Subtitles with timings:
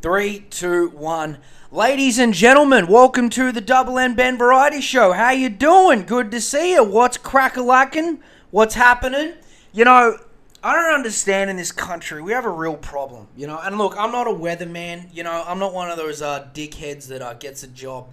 [0.00, 1.38] Three, two, one.
[1.70, 5.12] Ladies and gentlemen, welcome to the Double N Ben Variety Show.
[5.12, 6.04] How you doing?
[6.04, 6.82] Good to see you.
[6.82, 8.20] What's crack-a-lacking?
[8.50, 9.34] What's happening?
[9.72, 10.16] You know,
[10.62, 12.22] I don't understand in this country.
[12.22, 13.58] We have a real problem, you know.
[13.62, 15.08] And look, I'm not a weatherman.
[15.12, 18.08] You know, I'm not one of those uh, dickheads that uh, gets a job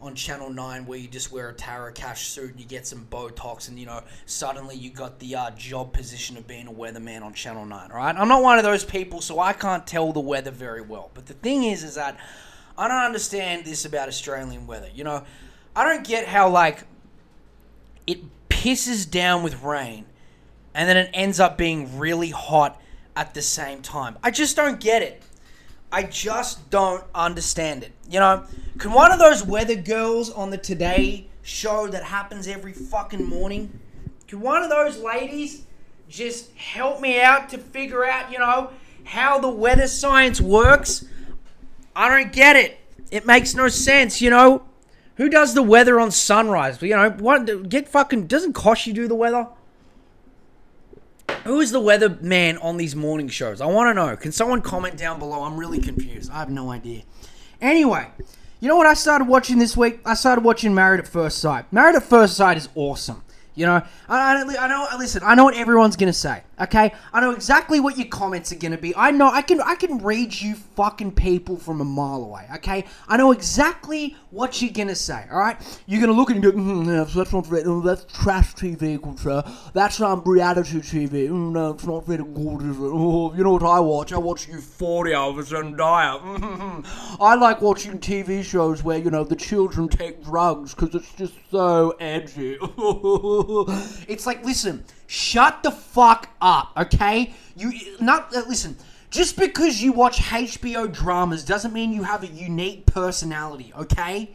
[0.00, 3.68] on Channel 9 where you just wear a Tarocash suit and you get some Botox
[3.68, 7.34] and, you know, suddenly you got the uh, job position of being a weatherman on
[7.34, 8.16] Channel 9, right?
[8.16, 11.10] I'm not one of those people, so I can't tell the weather very well.
[11.14, 12.18] But the thing is, is that
[12.76, 14.88] I don't understand this about Australian weather.
[14.94, 15.24] You know,
[15.74, 16.84] I don't get how, like,
[18.06, 20.06] it pisses down with rain
[20.74, 22.80] and then it ends up being really hot
[23.16, 24.16] at the same time.
[24.22, 25.22] I just don't get it.
[25.90, 27.92] I just don't understand it.
[28.10, 28.44] You know,
[28.78, 33.80] can one of those weather girls on the Today show that happens every fucking morning,
[34.26, 35.64] can one of those ladies
[36.08, 38.70] just help me out to figure out, you know,
[39.04, 41.06] how the weather science works?
[41.96, 42.78] I don't get it.
[43.10, 44.64] It makes no sense, you know.
[45.16, 46.80] Who does the weather on sunrise?
[46.82, 49.48] You know, what get fucking doesn't Kochie do the weather?
[51.48, 53.62] Who is the weather man on these morning shows?
[53.62, 54.14] I want to know.
[54.18, 55.44] Can someone comment down below?
[55.44, 56.30] I'm really confused.
[56.30, 57.04] I have no idea.
[57.58, 58.06] Anyway,
[58.60, 60.00] you know what I started watching this week?
[60.04, 61.64] I started watching Married at First Sight.
[61.72, 63.22] Married at First Sight is awesome.
[63.54, 64.88] You know, I, I, I know.
[64.98, 66.42] Listen, I know what everyone's gonna say.
[66.60, 68.94] Okay, I know exactly what your comments are gonna be.
[68.96, 69.30] I know.
[69.30, 69.60] I can.
[69.60, 72.46] I can read you fucking people from a mile away.
[72.56, 75.24] Okay, I know exactly what you're gonna say.
[75.30, 75.56] All right,
[75.86, 77.46] you're gonna look and go, mm, that's not.
[77.66, 79.42] Oh, that's trash TV, sir.
[79.72, 81.28] That's um reality TV.
[81.28, 82.82] Mm, no, it's not very good, is it?
[82.82, 84.12] Oh, you know what I watch?
[84.12, 86.18] I watch Euphoria with Zendaya.
[87.20, 91.34] I like watching TV shows where you know the children take drugs because it's just
[91.50, 92.58] so edgy.
[94.08, 97.34] it's like, listen, shut the fuck up, okay?
[97.56, 98.76] You not uh, listen.
[99.10, 104.30] Just because you watch HBO dramas doesn't mean you have a unique personality, okay?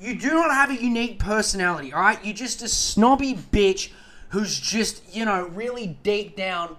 [0.00, 2.18] You do not have a unique personality, all right?
[2.24, 3.90] You're just a snobby bitch
[4.30, 6.76] who's just, you know, really deep down.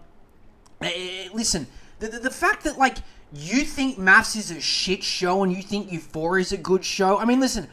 [0.82, 0.90] Uh,
[1.34, 1.68] listen,
[2.00, 2.98] the, the, the fact that, like,
[3.32, 7.20] you think MAFS is a shit show and you think Euphoria is a good show.
[7.20, 7.68] I mean, listen,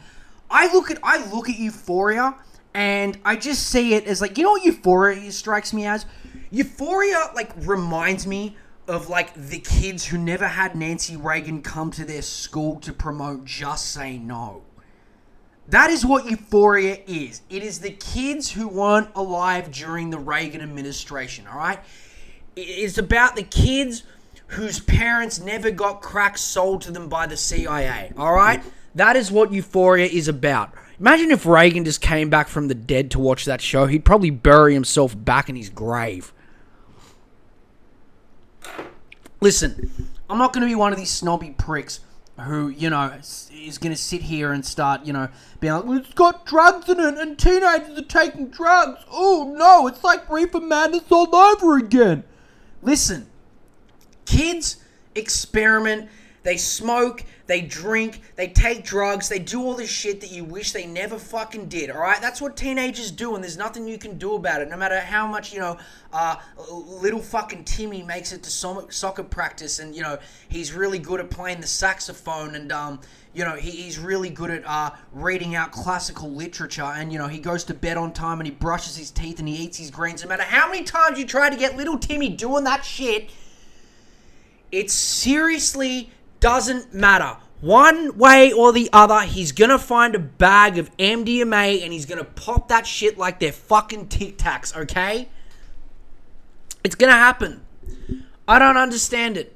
[0.51, 2.35] I look at I look at Euphoria
[2.75, 6.05] and I just say it as like you know what Euphoria strikes me as.
[6.51, 12.03] Euphoria like reminds me of like the kids who never had Nancy Reagan come to
[12.03, 14.63] their school to promote Just Say No.
[15.69, 17.41] That is what Euphoria is.
[17.49, 21.79] It is the kids who weren't alive during the Reagan administration, all right?
[22.57, 24.03] It's about the kids
[24.47, 28.61] whose parents never got crack sold to them by the CIA, all right?
[28.93, 30.71] That is what Euphoria is about.
[30.99, 33.85] Imagine if Reagan just came back from the dead to watch that show.
[33.85, 36.31] He'd probably bury himself back in his grave.
[39.41, 39.91] Listen,
[40.29, 41.99] I'm not going to be one of these snobby pricks
[42.39, 43.13] who, you know,
[43.51, 45.29] is going to sit here and start, you know,
[45.59, 49.03] being like, it's got drugs in it and teenagers are taking drugs.
[49.11, 52.23] Oh, no, it's like Reefer Madness all over again.
[52.81, 53.27] Listen,
[54.25, 54.77] kids
[55.13, 56.09] experiment,
[56.45, 60.73] they smoke, they drink, they take drugs, they do all this shit that you wish
[60.73, 62.21] they never fucking did, alright?
[62.21, 64.69] That's what teenagers do, and there's nothing you can do about it.
[64.69, 65.77] No matter how much, you know,
[66.13, 66.35] uh,
[66.69, 71.31] little fucking Timmy makes it to soccer practice, and, you know, he's really good at
[71.31, 73.01] playing the saxophone, and, um,
[73.33, 77.27] you know, he, he's really good at uh, reading out classical literature, and, you know,
[77.27, 79.89] he goes to bed on time, and he brushes his teeth, and he eats his
[79.89, 80.21] greens.
[80.21, 83.31] No matter how many times you try to get little Timmy doing that shit,
[84.71, 86.11] it's seriously
[86.45, 87.37] doesn't matter.
[87.59, 92.23] One way or the other, he's gonna find a bag of MDMA and he's gonna
[92.23, 95.27] pop that shit like they're fucking Tic Tacs, okay?
[96.83, 97.65] It's gonna happen.
[98.47, 99.55] I don't understand it.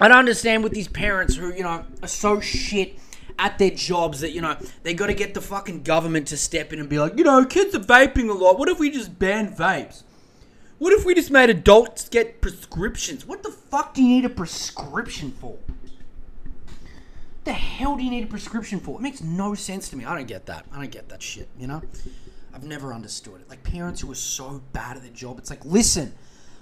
[0.00, 2.96] I don't understand with these parents who, you know, are so shit
[3.40, 6.78] at their jobs that, you know, they gotta get the fucking government to step in
[6.78, 8.56] and be like, you know, kids are vaping a lot.
[8.56, 10.04] What if we just ban vapes?
[10.82, 13.24] What if we just made adults get prescriptions?
[13.24, 15.52] What the fuck do you need a prescription for?
[15.52, 15.60] What
[17.44, 18.98] the hell do you need a prescription for?
[18.98, 20.04] It makes no sense to me.
[20.04, 20.66] I don't get that.
[20.72, 21.82] I don't get that shit, you know?
[22.52, 23.48] I've never understood it.
[23.48, 26.14] Like parents who are so bad at their job, it's like, listen,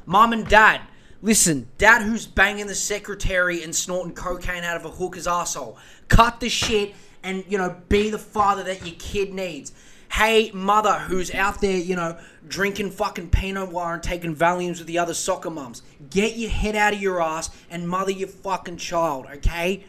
[0.04, 0.82] mom and dad,
[1.22, 5.78] listen, dad who's banging the secretary and snorting cocaine out of a hooker's asshole,
[6.08, 9.72] cut the shit and, you know, be the father that your kid needs
[10.10, 12.18] hey, mother who's out there, you know,
[12.50, 16.76] drinking fucking Pinot Noir and taking Valiums with the other soccer mums, get your head
[16.76, 19.84] out of your ass and mother your fucking child, okay?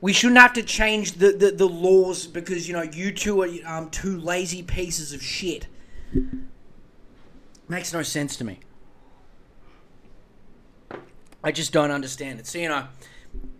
[0.00, 3.48] We shouldn't have to change the, the, the laws because, you know, you two are
[3.66, 5.66] um, two lazy pieces of shit.
[7.68, 8.60] Makes no sense to me.
[11.42, 12.46] I just don't understand it.
[12.46, 12.86] So you know,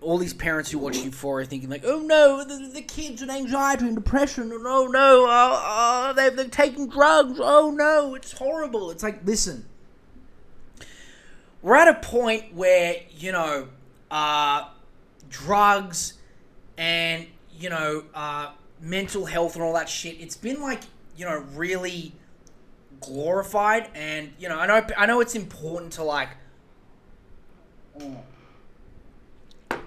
[0.00, 3.86] all these parents who watch Euphoria thinking like, oh no, the, the kids with anxiety
[3.86, 7.38] and depression, and oh no, oh, they're, they're taking drugs.
[7.42, 8.90] Oh no, it's horrible.
[8.90, 9.66] It's like, listen,
[11.62, 13.68] we're at a point where you know,
[14.10, 14.68] uh,
[15.28, 16.14] drugs
[16.76, 17.26] and
[17.58, 20.20] you know, uh, mental health and all that shit.
[20.20, 20.82] It's been like
[21.16, 22.12] you know really
[23.00, 26.28] glorified, and you know, I know I know it's important to like.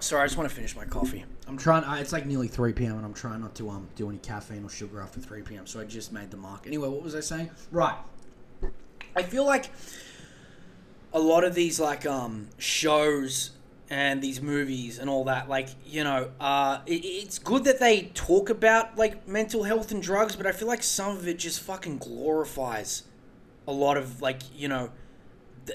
[0.00, 1.24] Sorry, I just want to finish my coffee.
[1.46, 1.84] I'm trying.
[1.84, 2.96] Uh, it's like nearly 3 p.m.
[2.96, 5.66] and I'm trying not to um do any caffeine or sugar after 3 p.m.
[5.66, 6.66] So I just made the mark.
[6.66, 7.50] Anyway, what was I saying?
[7.70, 7.96] Right.
[9.14, 9.70] I feel like
[11.12, 13.50] a lot of these like um shows
[13.90, 18.04] and these movies and all that like you know uh it, it's good that they
[18.14, 21.60] talk about like mental health and drugs but i feel like some of it just
[21.60, 23.02] fucking glorifies
[23.68, 24.90] a lot of like you know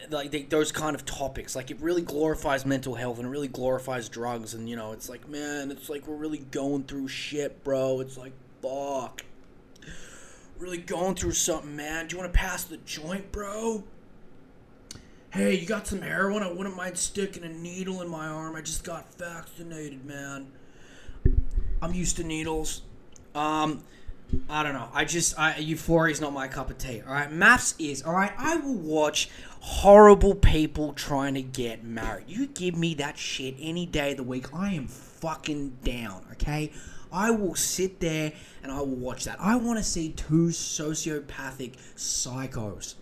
[0.10, 3.48] like they, those kind of topics like it really glorifies mental health and it really
[3.48, 7.63] glorifies drugs and you know it's like man it's like we're really going through shit
[7.63, 9.24] bro it's like fuck
[10.57, 13.84] really going through something man do you want to pass the joint bro
[15.30, 16.42] Hey, you got some heroin?
[16.42, 18.56] I wouldn't mind sticking a needle in my arm.
[18.56, 20.48] I just got vaccinated, man.
[21.81, 22.81] I'm used to needles.
[23.36, 23.84] Um,
[24.50, 24.88] I don't know.
[24.94, 27.01] I just I, Euphoria is not my cup of tea.
[27.06, 28.31] All right, MAFS is all right.
[28.38, 32.25] I will watch horrible people trying to get married.
[32.27, 34.54] You give me that shit any day of the week.
[34.54, 36.24] I am fucking down.
[36.33, 36.71] Okay,
[37.12, 38.33] I will sit there
[38.63, 39.38] and I will watch that.
[39.39, 42.95] I want to see two sociopathic psychos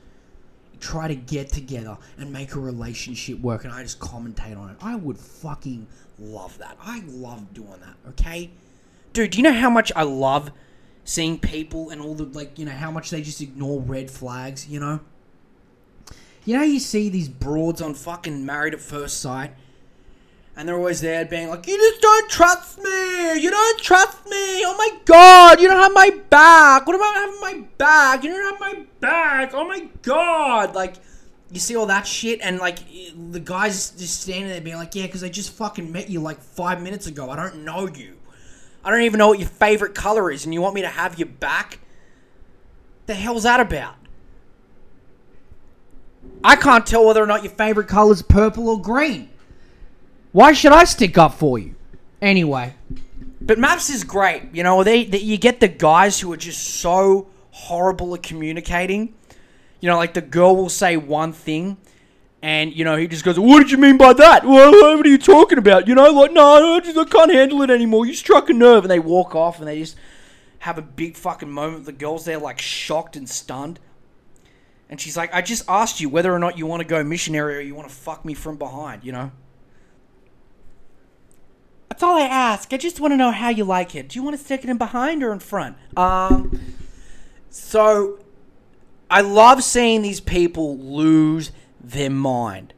[0.79, 4.77] try to get together and make a relationship work and I just commentate on it.
[4.81, 5.87] I would fucking
[6.19, 6.77] love that.
[6.81, 8.51] I love doing that, okay?
[9.13, 10.51] Dude, do you know how much I love
[11.03, 14.67] seeing people and all the, like, you know, how much they just ignore red flags,
[14.67, 14.99] you know?
[16.45, 19.51] You know, you see these broads on fucking Married at First Sight
[20.55, 23.39] and they're always there being like, You just don't trust me!
[23.39, 24.63] You don't trust me!
[24.65, 25.59] Oh my god!
[25.59, 26.87] You don't have my back!
[26.87, 28.23] What about having my back?
[28.23, 29.53] You don't have my back!
[29.53, 30.73] Oh my god!
[30.73, 30.95] Like,
[31.51, 32.79] you see all that shit, and like,
[33.31, 36.39] the guy's just standing there being like, Yeah, because I just fucking met you like
[36.39, 37.29] five minutes ago.
[37.29, 38.17] I don't know you.
[38.83, 41.19] I don't even know what your favorite color is, and you want me to have
[41.19, 41.79] your back?
[43.07, 43.95] The hell's that about?
[46.45, 49.29] I can't tell whether or not your favorite color is purple or green.
[50.31, 51.75] Why should I stick up for you?
[52.21, 52.75] Anyway.
[53.41, 54.53] But MAFS is great.
[54.53, 59.15] You know, they, they you get the guys who are just so horrible at communicating.
[59.79, 61.77] You know, like the girl will say one thing
[62.45, 64.45] and you know he just goes, "What did you mean by that?
[64.45, 65.87] Well, what are you talking about?
[65.87, 68.05] You know, like no, I, just, I can't handle it anymore.
[68.05, 69.97] You struck a nerve." And they walk off, and they just
[70.59, 71.85] have a big fucking moment.
[71.85, 73.79] The girl's there, like shocked and stunned,
[74.89, 77.57] and she's like, "I just asked you whether or not you want to go missionary
[77.57, 79.31] or you want to fuck me from behind." You know.
[81.89, 82.73] That's all I ask.
[82.73, 84.09] I just want to know how you like it.
[84.09, 85.77] Do you want to stick it in behind or in front?
[85.95, 86.59] Um,
[87.49, 88.19] so
[89.09, 92.73] I love seeing these people lose their mind.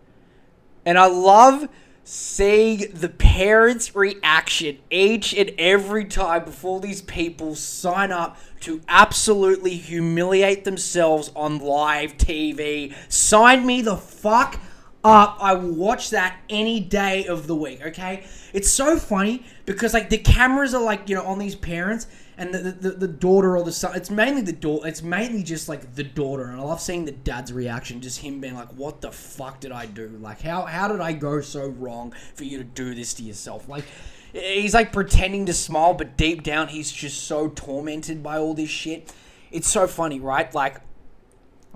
[0.86, 1.68] And I love
[2.10, 9.76] seeing the parents' reaction each and every time before these people sign up to absolutely
[9.76, 12.96] humiliate themselves on live TV.
[13.10, 14.58] Sign me the fuck
[15.04, 15.38] up.
[15.42, 18.26] I will watch that any day of the week, okay?
[18.54, 22.54] It's so funny because like the cameras are like, you know, on these parents and
[22.54, 25.96] the, the, the daughter or the son it's mainly the daughter it's mainly just like
[25.96, 29.12] the daughter and I love seeing the dad's reaction, just him being like, What the
[29.12, 30.08] fuck did I do?
[30.22, 33.68] Like how how did I go so wrong for you to do this to yourself?
[33.68, 33.86] Like
[34.34, 38.70] he's like pretending to smile, but deep down he's just so tormented by all this
[38.70, 39.12] shit.
[39.52, 40.54] It's so funny, right?
[40.54, 40.82] Like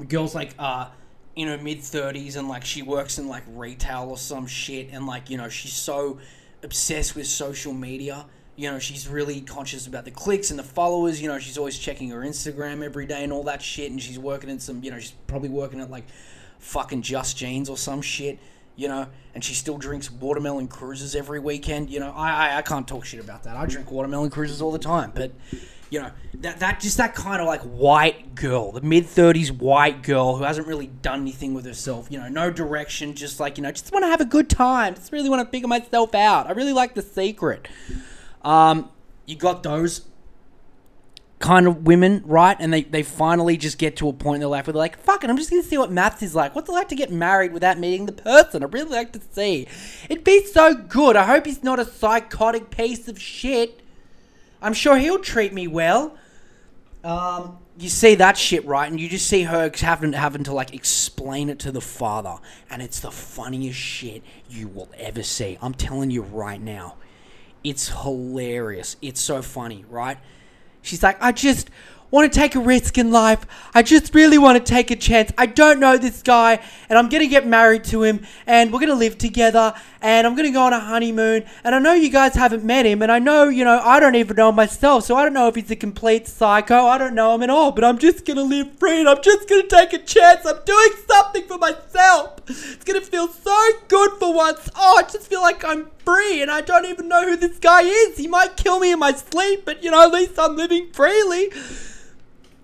[0.07, 0.89] girls like uh
[1.35, 5.07] in her mid 30s and like she works in like retail or some shit and
[5.07, 6.19] like you know she's so
[6.63, 8.25] obsessed with social media
[8.61, 11.77] you know she's really conscious about the clicks and the followers you know she's always
[11.77, 14.91] checking her instagram every day and all that shit and she's working in some you
[14.91, 16.05] know she's probably working at like
[16.59, 18.37] fucking just jeans or some shit
[18.75, 22.61] you know and she still drinks watermelon Cruisers every weekend you know i i, I
[22.61, 25.31] can't talk shit about that i drink watermelon Cruisers all the time but
[25.89, 30.03] you know that that just that kind of like white girl, the mid thirties white
[30.03, 32.07] girl who hasn't really done anything with herself.
[32.09, 34.95] You know, no direction, just like you know, just want to have a good time.
[34.95, 36.47] Just really want to figure myself out.
[36.47, 37.67] I really like the secret.
[38.43, 38.89] Um,
[39.25, 40.01] you got those
[41.39, 42.55] kind of women, right?
[42.59, 44.97] And they, they finally just get to a point in their life where they're like,
[44.97, 46.55] fuck it, I'm just gonna see what MAFS is like.
[46.55, 48.63] What's it like to get married without meeting the person?
[48.63, 49.67] I'd really like to see.
[50.09, 51.15] It'd be so good.
[51.15, 53.81] I hope he's not a psychotic piece of shit.
[54.61, 56.15] I'm sure he'll treat me well.
[57.03, 60.73] Um, you see that shit right, and you just see her having having to like
[60.73, 62.37] explain it to the father,
[62.69, 65.57] and it's the funniest shit you will ever see.
[65.61, 66.97] I'm telling you right now,
[67.63, 68.95] it's hilarious.
[69.01, 70.17] It's so funny, right?
[70.81, 71.69] She's like, I just
[72.09, 73.45] want to take a risk in life.
[73.73, 75.31] I just really want to take a chance.
[75.37, 78.79] I don't know this guy, and I'm going to get married to him, and we're
[78.79, 81.45] going to live together, and I'm going to go on a honeymoon.
[81.63, 84.15] And I know you guys haven't met him, and I know, you know, I don't
[84.15, 86.85] even know him myself, so I don't know if he's a complete psycho.
[86.85, 89.21] I don't know him at all, but I'm just going to live free, and I'm
[89.21, 90.45] just going to take a chance.
[90.45, 92.39] I'm doing something for myself.
[92.49, 94.69] It's going to feel so good for once.
[94.75, 97.81] Oh, I just feel like I'm free, and I don't even know who this guy
[97.81, 98.17] is.
[98.17, 101.49] He might kill me in my sleep, but, you know, at least I'm living freely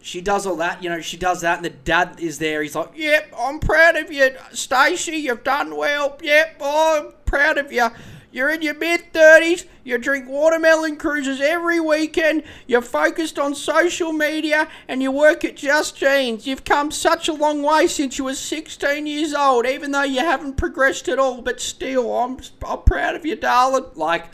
[0.07, 2.63] she does all that, you know, she does that, and the dad is there.
[2.63, 5.17] He's like, Yep, I'm proud of you, Stacy.
[5.17, 6.17] You've done well.
[6.23, 7.89] Yep, oh, I'm proud of you.
[8.37, 9.65] You're in your mid 30s.
[9.83, 12.43] You drink watermelon Cruisers every weekend.
[12.67, 16.45] You're focused on social media and you work at Just Jeans.
[16.45, 20.19] You've come such a long way since you were 16 years old, even though you
[20.19, 21.41] haven't progressed at all.
[21.41, 23.85] But still, I'm, I'm proud of you, darling.
[23.95, 24.25] Like,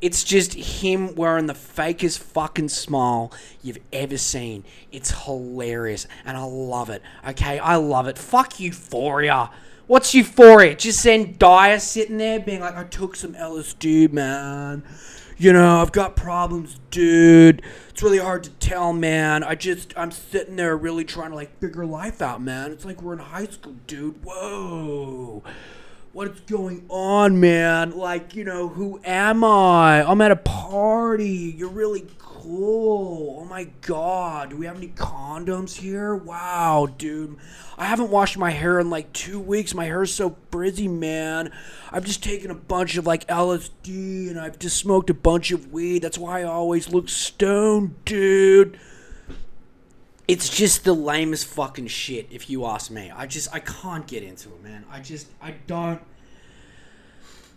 [0.00, 4.64] it's just him wearing the fakest fucking smile you've ever seen.
[4.90, 7.00] It's hilarious and I love it.
[7.28, 8.18] Okay, I love it.
[8.18, 9.50] Fuck Euphoria.
[9.86, 10.74] What's Euphoria?
[10.74, 14.82] Just Zendaya sitting there being like, I took some LSD, man.
[15.38, 17.62] You know, I've got problems, dude.
[17.90, 19.44] It's really hard to tell, man.
[19.44, 22.72] I just, I'm sitting there really trying to like figure life out, man.
[22.72, 24.24] It's like we're in high school, dude.
[24.24, 25.44] Whoa
[26.16, 27.90] what's going on, man?
[27.90, 30.02] Like, you know, who am I?
[30.02, 31.54] I'm at a party.
[31.58, 33.36] You're really cool.
[33.38, 34.48] Oh my god.
[34.48, 36.16] Do we have any condoms here?
[36.16, 37.36] Wow, dude.
[37.76, 39.74] I haven't washed my hair in like two weeks.
[39.74, 41.52] My hair's so frizzy, man.
[41.92, 45.70] I've just taken a bunch of like LSD and I've just smoked a bunch of
[45.70, 46.00] weed.
[46.00, 48.78] That's why I always look stoned, dude
[50.28, 53.10] it's just the lamest fucking shit if you ask me.
[53.10, 54.84] I just i can't get into it man.
[54.90, 56.02] I just i don't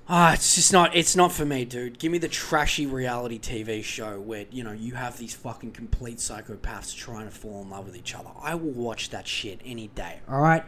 [0.08, 1.98] ah it's just not it's not for me dude.
[2.00, 6.18] Give me the trashy reality tv show where you know you have these fucking complete
[6.18, 8.30] psychopaths trying to fall in love with each other.
[8.42, 10.64] I will watch that shit any day all right?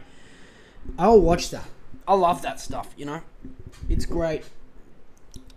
[0.98, 1.68] I'll watch that.
[2.08, 3.22] I love that stuff you know?
[3.88, 4.42] It's great.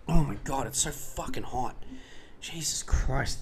[0.08, 1.74] Oh my god it's so fucking hot.
[2.40, 3.40] Jesus christ.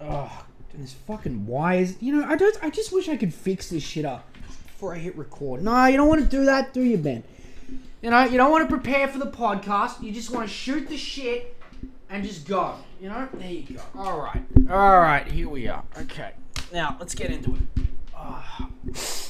[0.00, 2.00] Oh and this fucking wires.
[2.00, 2.56] You know, I don't.
[2.62, 4.26] I just wish I could fix this shit up
[4.66, 5.62] before I hit record.
[5.62, 7.22] No, you don't want to do that, do you, Ben?
[8.00, 10.02] You know, you don't want to prepare for the podcast.
[10.02, 11.56] You just want to shoot the shit
[12.10, 12.74] and just go.
[13.00, 13.82] You know, there you go.
[13.96, 15.26] All right, all right.
[15.26, 15.84] Here we are.
[15.98, 16.32] Okay,
[16.72, 17.86] now let's get into it.
[18.16, 19.28] Oh.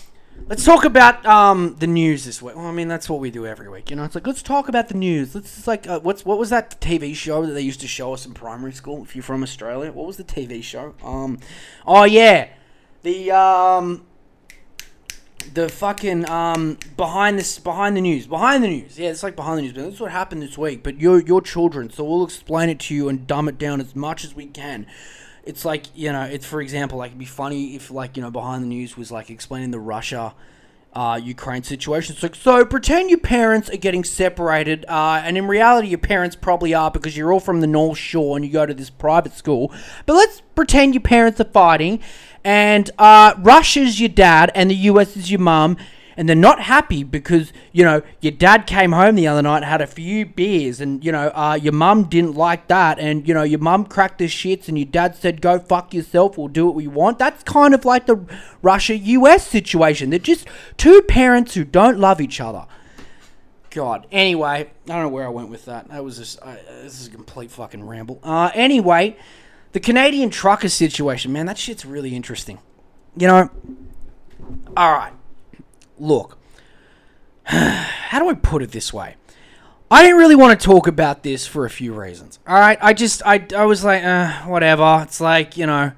[0.49, 2.57] Let's talk about um, the news this week.
[2.57, 3.91] Well, I mean, that's what we do every week.
[3.91, 5.35] You know, it's like let's talk about the news.
[5.35, 8.13] Let's it's like uh, what's what was that TV show that they used to show
[8.13, 9.03] us in primary school?
[9.03, 10.95] If you're from Australia, what was the TV show?
[11.03, 11.39] Um,
[11.87, 12.49] oh yeah,
[13.03, 14.05] the um,
[15.55, 18.99] the fucking um behind this behind the news behind the news.
[18.99, 19.73] Yeah, it's like behind the news.
[19.73, 20.83] But that's what happened this week.
[20.83, 23.95] But you're your children, so we'll explain it to you and dumb it down as
[23.95, 24.87] much as we can
[25.45, 28.31] it's like you know, it's for example, like it'd be funny if like you know
[28.31, 30.35] behind the news was like explaining the Russia.
[30.95, 32.15] Uh, Ukraine situation.
[32.15, 36.75] So, so pretend your parents are getting separated, uh, and in reality, your parents probably
[36.75, 39.73] are because you're all from the North Shore and you go to this private school.
[40.05, 42.01] But let's pretend your parents are fighting,
[42.45, 45.79] and uh, Russia's your dad and the US is your mum,
[46.17, 49.81] and they're not happy because you know your dad came home the other night had
[49.81, 53.43] a few beers and you know uh, your mum didn't like that and you know
[53.43, 56.75] your mum cracked the shits and your dad said go fuck yourself we'll do what
[56.75, 57.19] we want.
[57.19, 58.25] That's kind of like the
[58.61, 60.11] russia us situation.
[60.11, 62.67] They're just two parents who don't love each other.
[63.71, 64.07] God.
[64.13, 65.89] Anyway i don't know where i went with that.
[65.89, 68.21] That was just uh, this is a complete fucking ramble.
[68.23, 69.17] Uh, anyway
[69.73, 72.59] the canadian trucker situation man that shit's really interesting.
[73.17, 73.51] You know
[74.77, 75.13] all right
[76.03, 76.39] look,
[77.45, 79.17] how do I put it this way?
[79.91, 82.39] I didn't really want to talk about this for a few reasons.
[82.47, 85.01] All right, I just I, I was like, uh, whatever.
[85.03, 85.93] It's like you know,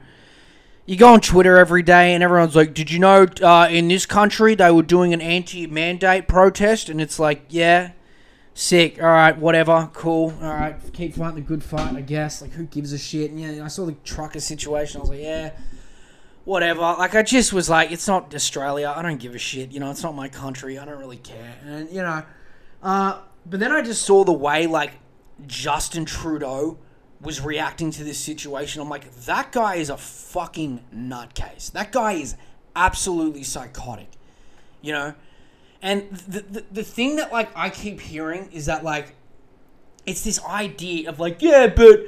[0.85, 4.05] you go on Twitter every day and everyone's like, did you know uh, in this
[4.05, 6.89] country they were doing an anti-mandate protest?
[6.89, 7.93] And it's like, yeah,
[8.53, 9.01] sick.
[9.01, 10.35] All right, whatever, cool.
[10.43, 12.43] All right, keep fighting the good fight, I guess.
[12.43, 13.31] Like, who gives a shit?
[13.31, 14.99] And yeah, I saw the trucker situation.
[14.99, 15.53] I was like, yeah
[16.45, 16.81] whatever.
[16.81, 18.93] Like I just was like, it's not Australia.
[18.95, 19.73] I don't give a shit.
[19.73, 20.79] You know, it's not my country.
[20.79, 21.57] I don't really care.
[21.65, 22.23] And you know,
[22.83, 24.93] uh, but then I just saw the way like
[25.47, 26.79] Justin Trudeau
[27.21, 28.83] was reacting to this situation.
[28.83, 31.73] I'm like, that guy is a fucking nutcase.
[31.73, 32.37] That guy is
[32.77, 34.09] absolutely psychotic.
[34.83, 35.15] You know,
[35.81, 39.15] and the, the the thing that like I keep hearing is that like
[40.07, 42.01] it's this idea of like, yeah, but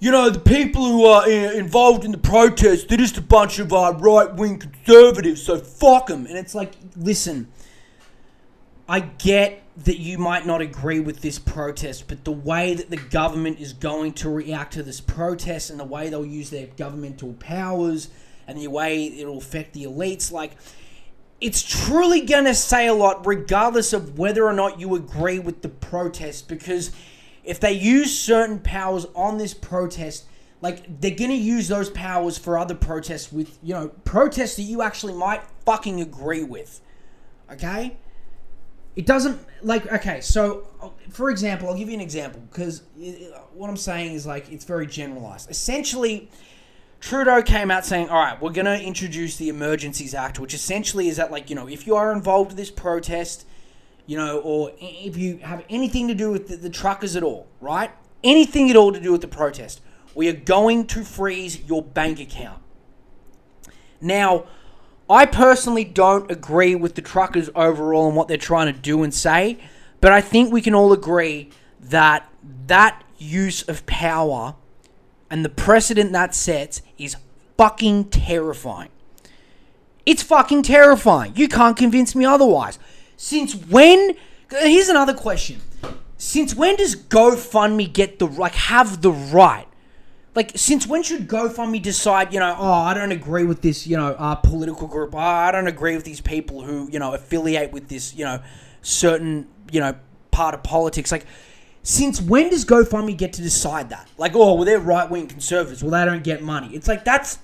[0.00, 3.58] you know, the people who are uh, involved in the protest, they're just a bunch
[3.58, 6.24] of uh, right wing conservatives, so fuck them.
[6.26, 7.48] And it's like, listen,
[8.88, 12.96] I get that you might not agree with this protest, but the way that the
[12.96, 17.34] government is going to react to this protest and the way they'll use their governmental
[17.34, 18.08] powers
[18.48, 20.52] and the way it'll affect the elites, like,
[21.42, 25.62] it's truly going to say a lot regardless of whether or not you agree with
[25.62, 26.90] the protest because
[27.50, 30.24] if they use certain powers on this protest
[30.60, 34.82] like they're to use those powers for other protests with you know protests that you
[34.82, 36.80] actually might fucking agree with
[37.52, 37.96] okay?
[38.94, 43.40] It doesn't like okay so uh, for example i'll give you an example because uh,
[43.54, 45.50] what i'm saying is like it's very generalized.
[45.50, 46.30] Essentially
[47.00, 51.08] Trudeau came out saying, all right, we're going to introduce the Emergencies Act, which essentially
[51.08, 53.46] is that, like, you know, if you are involved with this protest,
[54.10, 57.46] you know, or if you have anything to do with the, the truckers at all,
[57.60, 57.92] right?
[58.24, 59.80] Anything at all to do with the protest,
[60.16, 62.60] we are going to freeze your bank account.
[64.00, 64.46] Now,
[65.08, 69.14] I personally don't agree with the truckers overall and what they're trying to do and
[69.14, 69.58] say,
[70.00, 72.28] but I think we can all agree that
[72.66, 74.56] that use of power
[75.30, 77.14] and the precedent that sets is
[77.56, 78.90] fucking terrifying.
[80.04, 81.36] It's fucking terrifying.
[81.36, 82.80] You can't convince me otherwise.
[83.22, 84.16] Since when?
[84.48, 85.60] Here's another question.
[86.16, 89.66] Since when does GoFundMe get the like have the right?
[90.34, 92.32] Like, since when should GoFundMe decide?
[92.32, 93.86] You know, oh, I don't agree with this.
[93.86, 95.14] You know, uh, political group.
[95.14, 98.14] Oh, I don't agree with these people who you know affiliate with this.
[98.14, 98.42] You know,
[98.80, 99.96] certain you know
[100.30, 101.12] part of politics.
[101.12, 101.26] Like,
[101.82, 104.08] since when does GoFundMe get to decide that?
[104.16, 105.82] Like, oh, well, they're right wing conservatives.
[105.82, 106.74] Well, they don't get money.
[106.74, 107.38] It's like, that's.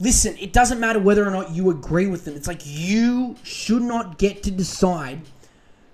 [0.00, 2.34] Listen, it doesn't matter whether or not you agree with them.
[2.34, 5.20] It's like you should not get to decide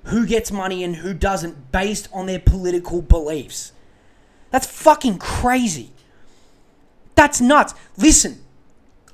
[0.04, 3.72] who gets money and who doesn't based on their political beliefs.
[4.50, 5.90] That's fucking crazy.
[7.16, 7.74] That's nuts.
[7.96, 8.42] Listen,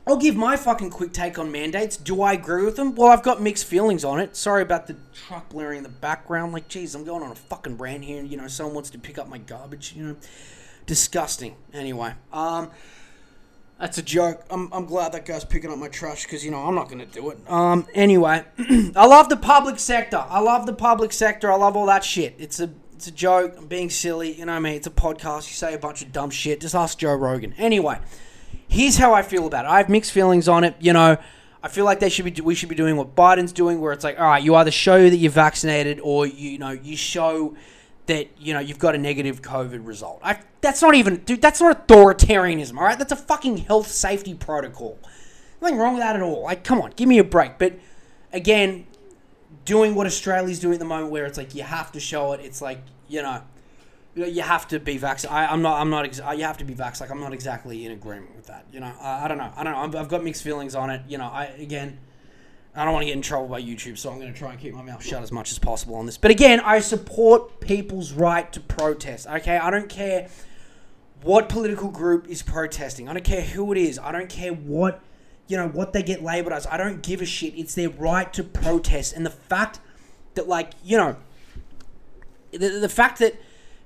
[0.07, 1.97] I'll give my fucking quick take on mandates.
[1.97, 2.95] Do I agree with them?
[2.95, 4.37] Well, I've got mixed feelings on it.
[4.37, 6.53] Sorry about the truck blaring in the background.
[6.53, 8.23] Like, geez, I'm going on a fucking rant here.
[8.23, 9.95] You know, someone wants to pick up my garbage.
[9.97, 10.17] You know,
[10.87, 11.55] disgusting.
[11.73, 12.71] Anyway, um,
[13.83, 14.45] that's a joke.
[14.49, 17.05] I'm, I'm glad that guy's picking up my trash because you know I'm not gonna
[17.05, 17.39] do it.
[17.49, 18.45] Um, anyway,
[18.97, 20.25] I love the public sector.
[20.29, 21.53] I love the public sector.
[21.53, 22.37] I love all that shit.
[22.39, 23.55] It's a it's a joke.
[23.59, 24.33] I'm being silly.
[24.33, 24.75] You know what I mean?
[24.75, 25.49] It's a podcast.
[25.49, 26.61] You say a bunch of dumb shit.
[26.61, 27.53] Just ask Joe Rogan.
[27.59, 27.99] Anyway
[28.73, 29.69] here's how I feel about it.
[29.69, 30.75] I have mixed feelings on it.
[30.81, 31.19] You know,
[31.63, 34.03] I feel like they should be we should be doing what Biden's doing, where it's
[34.03, 37.55] like, all right, you either show that you're vaccinated or you know you show
[38.07, 40.21] that you know you've got a negative COVID result.
[40.23, 41.43] I, that's not even, dude.
[41.43, 42.77] That's not authoritarianism.
[42.77, 44.99] All right, that's a fucking health safety protocol.
[45.61, 46.43] Nothing wrong with that at all.
[46.43, 47.59] Like, come on, give me a break.
[47.59, 47.75] But
[48.33, 48.87] again,
[49.65, 52.41] doing what Australia's doing at the moment, where it's like you have to show it.
[52.41, 53.43] It's like you know
[54.15, 55.51] you have to be vaccinated.
[55.51, 55.81] I'm not.
[55.81, 56.05] I'm not.
[56.05, 57.11] Ex- you have to be vaccinated.
[57.11, 58.67] Like I'm not exactly in agreement with that.
[58.73, 58.93] You know.
[59.01, 59.53] I, I don't know.
[59.57, 59.99] I don't know.
[59.99, 61.03] i have got mixed feelings on it.
[61.09, 61.27] You know.
[61.27, 61.99] I again.
[62.75, 64.59] I don't want to get in trouble by YouTube, so I'm going to try and
[64.59, 66.17] keep my mouth shut as much as possible on this.
[66.17, 69.27] But again, I support people's right to protest.
[69.27, 70.29] Okay, I don't care
[71.23, 73.09] what political group is protesting.
[73.09, 73.99] I don't care who it is.
[73.99, 75.01] I don't care what
[75.49, 76.67] you know what they get labeled as.
[76.67, 77.55] I don't give a shit.
[77.59, 79.81] It's their right to protest, and the fact
[80.35, 81.17] that like you know
[82.53, 83.35] the, the fact that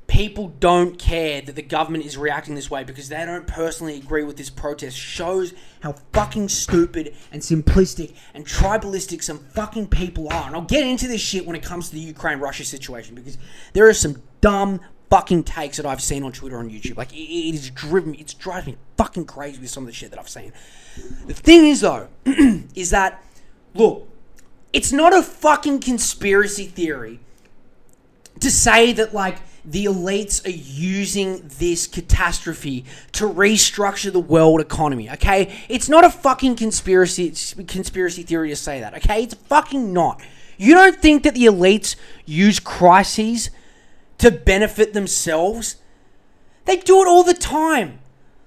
[0.07, 4.23] people don't care that the government is reacting this way because they don't personally agree
[4.23, 10.47] with this protest shows how fucking stupid and simplistic and tribalistic some fucking people are.
[10.47, 13.37] And I'll get into this shit when it comes to the Ukraine Russia situation because
[13.73, 16.97] there are some dumb fucking takes that I've seen on Twitter and YouTube.
[16.97, 20.11] Like it, it is driven it's driving me fucking crazy with some of the shit
[20.11, 20.53] that I've seen.
[21.27, 23.23] The thing is though, is that
[23.75, 24.09] look,
[24.73, 27.21] it's not a fucking conspiracy theory
[28.41, 35.11] to say that like the elites are using this catastrophe to restructure the world economy.
[35.11, 37.31] Okay, it's not a fucking conspiracy
[37.67, 38.95] conspiracy theory to say that.
[38.95, 40.23] Okay, it's fucking not.
[40.57, 43.51] You don't think that the elites use crises
[44.19, 45.77] to benefit themselves?
[46.65, 47.99] They do it all the time.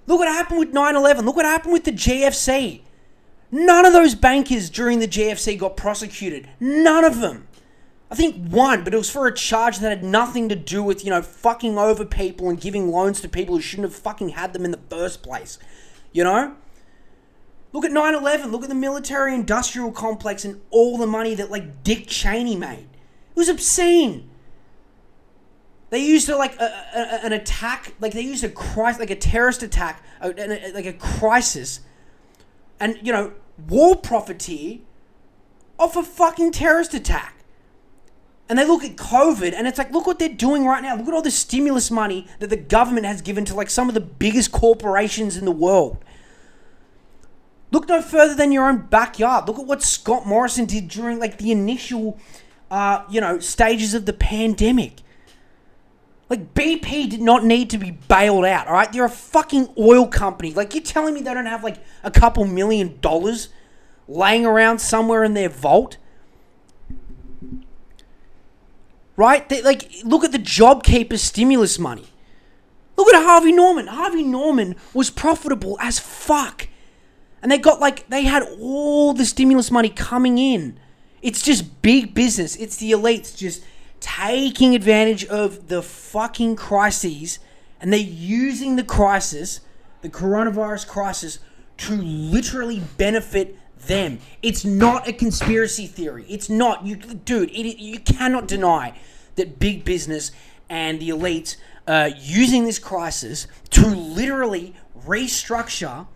[0.08, 1.26] Look what happened with 9 11.
[1.26, 2.82] Look what happened with the GFC.
[3.52, 6.50] None of those bankers during the GFC got prosecuted.
[6.60, 7.48] None of them.
[8.12, 11.06] I think one, but it was for a charge that had nothing to do with,
[11.06, 14.54] you know, fucking over people and giving loans to people who shouldn't have fucking had
[14.54, 15.60] them in the first place.
[16.12, 16.56] You know?
[17.72, 18.52] Look at 9 11.
[18.52, 22.88] Look at the military industrial complex and all the money that, like, Dick Cheney made.
[22.88, 24.28] It was obscene.
[25.92, 29.16] They used a, like a, a, an attack, like they used a crisis, like a
[29.16, 31.80] terrorist attack, a, like a crisis,
[32.80, 33.34] and you know,
[33.68, 34.80] war profiteer
[35.80, 37.39] off a fucking terrorist attack
[38.50, 40.96] And they look at COVID and it's like, look what they're doing right now.
[40.96, 43.94] Look at all the stimulus money that the government has given to like some of
[43.94, 46.04] the biggest corporations in the world.
[47.72, 49.48] Look no further than your own backyard.
[49.48, 52.20] Look at what Scott Morrison did during like the initial,
[52.72, 55.02] uh, you know, stages of the pandemic.
[56.28, 58.68] Like BP did not need to be bailed out.
[58.68, 60.54] All right, they're a fucking oil company.
[60.54, 63.50] Like you're telling me they don't have like a couple million dollars
[64.08, 65.98] laying around somewhere in their vault?
[69.20, 69.50] Right?
[69.50, 72.06] They, like look at the JobKeeper stimulus money.
[72.96, 73.88] Look at Harvey Norman.
[73.88, 76.70] Harvey Norman was profitable as fuck.
[77.42, 80.80] And they got like, they had all the stimulus money coming in.
[81.22, 82.56] It's just big business.
[82.56, 83.62] It's the elites just
[84.00, 87.40] taking advantage of the fucking crises
[87.82, 89.60] and they're using the crisis,
[90.00, 91.40] the coronavirus crisis,
[91.80, 94.20] to literally benefit them.
[94.42, 96.26] It's not a conspiracy theory.
[96.30, 96.86] It's not.
[96.86, 98.98] You, dude, it, you cannot deny
[99.36, 100.32] that big business
[100.70, 106.08] and the elites are using this crisis to literally restructure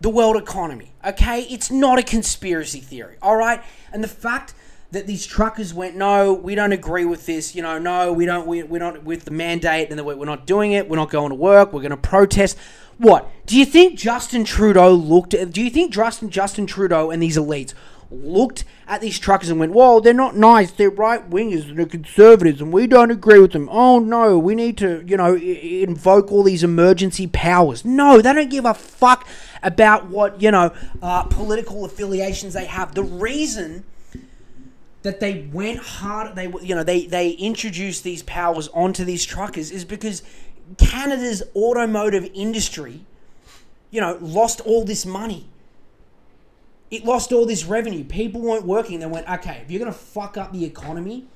[0.00, 0.92] the world economy.
[1.04, 3.16] Okay, it's not a conspiracy theory.
[3.22, 4.54] All right, and the fact
[4.92, 7.54] that these truckers went, no, we don't agree with this.
[7.54, 8.46] You know, no, we don't.
[8.46, 10.88] We, we're not with the mandate, and we're not doing it.
[10.88, 11.72] We're not going to work.
[11.72, 12.56] We're going to protest.
[12.98, 15.52] What do you think Justin Trudeau looked at?
[15.52, 17.74] Do you think Justin Justin Trudeau and these elites
[18.10, 20.70] looked at these truckers and went, "Whoa, they're not nice.
[20.70, 23.68] They're right wingers and they're conservatives, and we don't agree with them.
[23.70, 28.50] Oh no, we need to, you know, invoke all these emergency powers." No, they don't
[28.50, 29.26] give a fuck
[29.62, 32.94] about what you know uh, political affiliations they have.
[32.94, 33.84] The reason
[35.02, 39.70] that they went hard, they you know they they introduced these powers onto these truckers
[39.70, 40.22] is because
[40.78, 43.04] Canada's automotive industry,
[43.90, 45.48] you know, lost all this money.
[46.90, 48.04] It lost all this revenue.
[48.04, 49.00] People weren't working.
[49.00, 51.26] They went, okay, if you're going to fuck up the economy,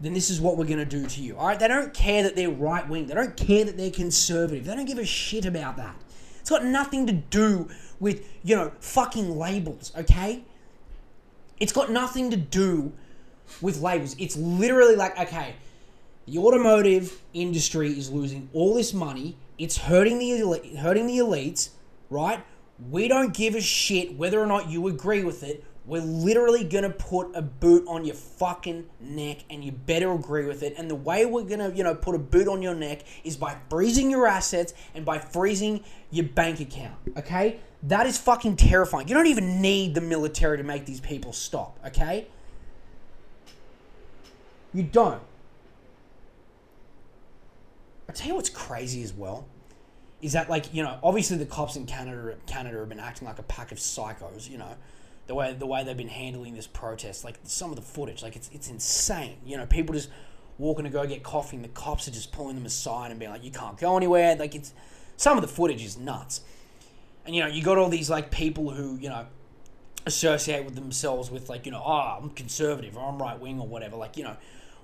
[0.00, 1.36] then this is what we're going to do to you.
[1.36, 1.58] All right?
[1.58, 3.06] They don't care that they're right wing.
[3.06, 4.64] They don't care that they're conservative.
[4.64, 5.96] They don't give a shit about that.
[6.40, 10.42] It's got nothing to do with, you know, fucking labels, okay?
[11.60, 12.92] It's got nothing to do
[13.60, 14.16] with labels.
[14.18, 15.54] It's literally like, okay,
[16.26, 19.36] the automotive industry is losing all this money.
[19.58, 21.70] It's hurting the elite, hurting the elites,
[22.10, 22.44] right?
[22.90, 25.64] We don't give a shit whether or not you agree with it.
[25.84, 30.62] We're literally gonna put a boot on your fucking neck, and you better agree with
[30.62, 30.74] it.
[30.78, 33.56] And the way we're gonna, you know, put a boot on your neck is by
[33.68, 35.82] freezing your assets and by freezing
[36.12, 36.94] your bank account.
[37.18, 39.08] Okay, that is fucking terrifying.
[39.08, 41.80] You don't even need the military to make these people stop.
[41.84, 42.28] Okay,
[44.72, 45.20] you don't.
[48.12, 49.48] I tell you what's crazy as well
[50.20, 53.38] is that like you know obviously the cops in Canada Canada have been acting like
[53.38, 54.50] a pack of psychos.
[54.50, 54.76] You know
[55.28, 58.36] the way the way they've been handling this protest, like some of the footage, like
[58.36, 59.38] it's it's insane.
[59.46, 60.10] You know people just
[60.58, 63.32] walking to go get coffee and the cops are just pulling them aside and being
[63.32, 64.36] like you can't go anywhere.
[64.36, 64.74] Like it's
[65.16, 66.42] some of the footage is nuts.
[67.24, 69.24] And you know you got all these like people who you know
[70.04, 73.66] associate with themselves with like you know oh I'm conservative or I'm right wing or
[73.66, 73.96] whatever.
[73.96, 74.36] Like you know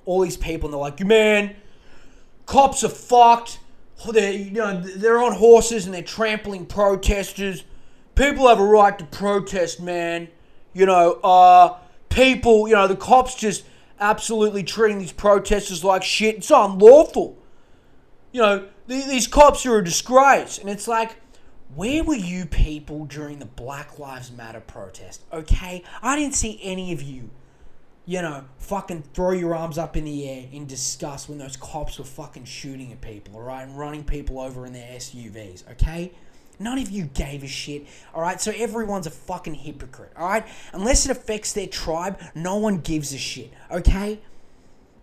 [0.07, 1.57] all these people and they're like man
[2.49, 3.59] Cops are fucked.
[4.11, 7.63] They're, you know, they're on horses and they're trampling protesters.
[8.15, 10.29] People have a right to protest, man.
[10.73, 11.77] You know, uh,
[12.09, 13.65] people, you know, the cops just
[14.01, 16.37] absolutely treating these protesters like shit.
[16.37, 17.37] It's unlawful.
[18.33, 20.57] You know, these cops are a disgrace.
[20.57, 21.17] And it's like,
[21.75, 25.23] where were you people during the Black Lives Matter protest?
[25.35, 25.85] Okay?
[26.03, 27.29] I didn't see any of you
[28.09, 31.99] you know, fucking throw your arms up in the air in disgust when those cops
[31.99, 36.11] were fucking shooting at people, alright, and running people over in their SUVs, okay?
[36.59, 38.41] None of you gave a shit, alright?
[38.41, 40.47] So everyone's a fucking hypocrite, alright?
[40.73, 44.21] Unless it affects their tribe, no one gives a shit, okay?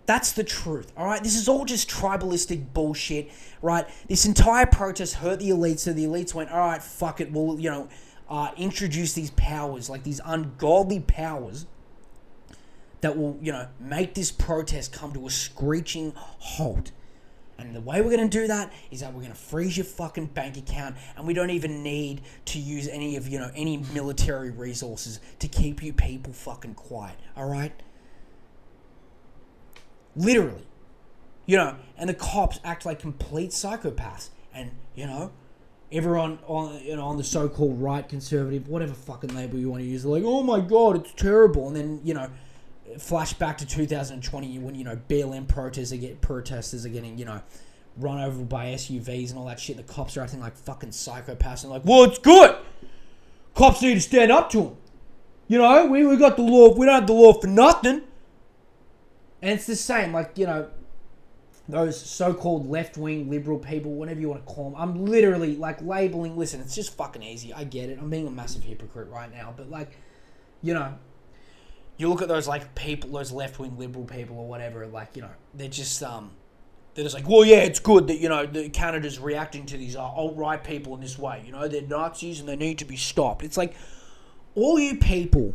[0.07, 1.21] That's the truth, alright?
[1.21, 3.29] This is all just tribalistic bullshit,
[3.61, 3.85] right?
[4.09, 7.69] This entire protest hurt the elites, so the elites went, alright, fuck it, we'll, you
[7.69, 7.87] know,
[8.27, 11.67] uh, introduce these powers, like these ungodly powers
[13.05, 16.91] that will, you know, make this protest come to a screeching halt.
[17.59, 19.85] And the way we're going to do that is that we're going to freeze your
[19.85, 23.77] fucking bank account and we don't even need to use any of, you know, any
[23.93, 27.15] military resources to keep you people fucking quiet.
[27.37, 27.79] All right?
[30.15, 30.65] Literally.
[31.45, 34.29] You know, and the cops act like complete psychopaths.
[34.51, 35.31] And, you know,
[35.91, 39.87] everyone on you know on the so-called right conservative whatever fucking label you want to
[39.87, 42.27] use they're like oh my god it's terrible and then you know
[42.99, 47.25] flash back to 2020 when you know BLM protesters are get protesters are getting you
[47.25, 47.41] know
[47.97, 49.77] run over by SUVs and all that shit.
[49.77, 52.55] The cops are acting like fucking psychopaths and like, well, it's good.
[53.53, 54.77] Cops need to stand up to them.
[55.47, 56.73] You know, we, we got the law.
[56.73, 58.01] We don't have the law for nothing.
[59.41, 60.69] And it's the same, like, you know,
[61.69, 64.79] those so-called left-wing liberal people, whatever you want to call them.
[64.79, 66.37] I'm literally like labeling.
[66.37, 67.53] Listen, it's just fucking easy.
[67.53, 67.99] I get it.
[67.99, 69.97] I'm being a massive hypocrite right now, but like,
[70.61, 70.95] you know,
[71.97, 74.85] you look at those like people, those left-wing liberal people or whatever.
[74.87, 76.31] Like, you know, they're just um,
[76.93, 79.95] they're just like, well, yeah, it's good that you know that Canada's reacting to these
[79.95, 81.43] uh, alt-right people in this way.
[81.45, 83.43] You know, they're Nazis and they need to be stopped.
[83.43, 83.75] It's like
[84.55, 85.53] all you people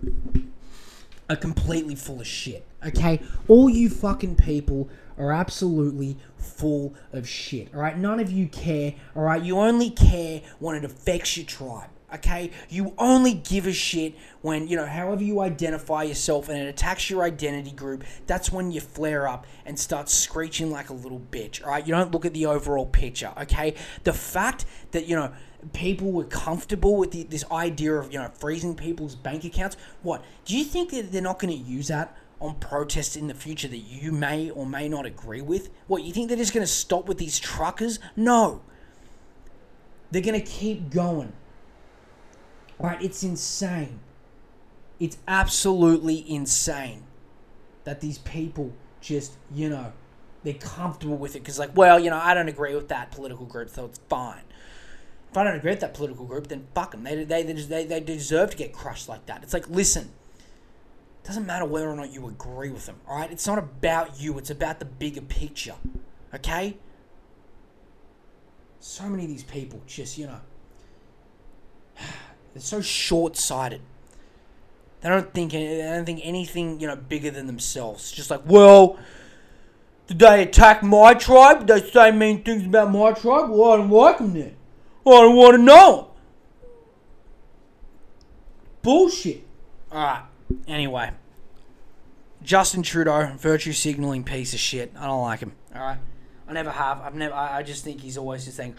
[1.29, 2.67] are completely full of shit.
[2.87, 7.75] Okay, all you fucking people are absolutely full of shit.
[7.75, 8.95] All right, none of you care.
[9.15, 11.91] All right, you only care when it affects your tribe.
[12.15, 16.67] Okay, you only give a shit when you know, however you identify yourself, and it
[16.67, 18.05] attacks your identity group.
[18.27, 21.63] That's when you flare up and start screeching like a little bitch.
[21.63, 23.33] All right, you don't look at the overall picture.
[23.43, 25.33] Okay, the fact that you know
[25.73, 29.77] people were comfortable with the, this idea of you know freezing people's bank accounts.
[30.03, 33.35] What do you think that they're not going to use that on protests in the
[33.35, 35.71] future that you may or may not agree with?
[35.87, 37.99] What you think they're just going to stop with these truckers?
[38.17, 38.63] No,
[40.11, 41.33] they're going to keep going.
[42.81, 43.01] Right?
[43.03, 44.01] It's insane.
[44.99, 47.05] It's absolutely insane
[47.85, 49.93] that these people just you know
[50.45, 53.47] they're comfortable with it because like well you know I don't agree with that political
[53.47, 54.43] group so it's fine
[55.31, 57.05] if I don't agree with that political group, then fuck them.
[57.05, 59.45] They, they, they, they deserve to get crushed like that.
[59.45, 60.11] It's like, listen,
[61.23, 63.31] it doesn't matter whether or not you agree with them, all right?
[63.31, 65.77] It's not about you, it's about the bigger picture,
[66.35, 66.77] okay?
[68.81, 70.41] So many of these people just, you know,
[72.53, 73.81] they're so short sighted.
[75.01, 78.13] They don't think they don't think anything, you know, bigger than themselves.
[78.13, 78.99] Just like, well,
[80.07, 81.67] did they attack my tribe?
[81.67, 83.51] Did they say mean things about my tribe?
[83.51, 84.57] Well, I don't like them then.
[85.07, 86.11] I don't want to know.
[88.83, 89.47] Bullshit.
[89.93, 90.25] Alright.
[90.67, 91.13] Anyway.
[92.43, 94.93] Justin Trudeau, virtue signaling piece of shit.
[94.99, 95.53] I don't like him.
[95.75, 95.99] Alright.
[96.49, 97.01] I never have.
[97.01, 98.75] I've never I, I just think he's always just saying,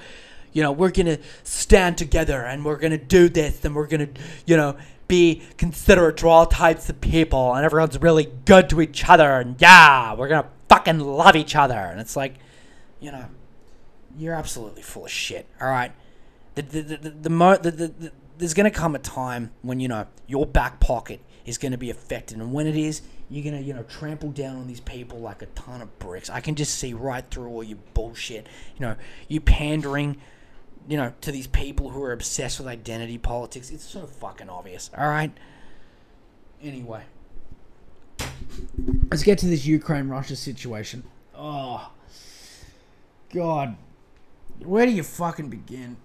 [0.54, 4.10] you know, we're gonna stand together and we're gonna do this and we're gonna,
[4.46, 9.08] you know, be considerate to all types of people and everyone's really good to each
[9.10, 11.76] other and yeah, we're gonna fucking love each other.
[11.76, 12.36] And it's like,
[13.00, 13.26] you know,
[14.18, 15.48] you're absolutely full of shit.
[15.62, 15.92] Alright
[16.56, 19.80] the the the, the, mo- the, the, the there's going to come a time when
[19.80, 23.44] you know your back pocket is going to be affected and when it is you're
[23.44, 26.40] going to you know trample down on these people like a ton of bricks i
[26.40, 28.96] can just see right through all your bullshit you know
[29.28, 30.18] you pandering
[30.88, 34.90] you know to these people who are obsessed with identity politics it's so fucking obvious
[34.98, 35.32] all right
[36.62, 37.04] anyway
[39.10, 41.04] let's get to this ukraine russia situation
[41.36, 41.92] oh
[43.34, 43.76] god
[44.64, 45.98] where do you fucking begin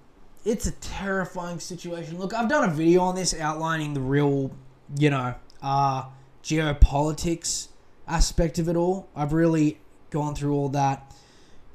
[0.47, 2.19] it's a terrifying situation.
[2.19, 4.53] Look, I've done a video on this outlining the real,
[4.97, 6.05] you know, uh,
[6.45, 7.69] geopolitics
[8.07, 9.09] aspect of it all.
[9.17, 11.06] I've really gone through all that.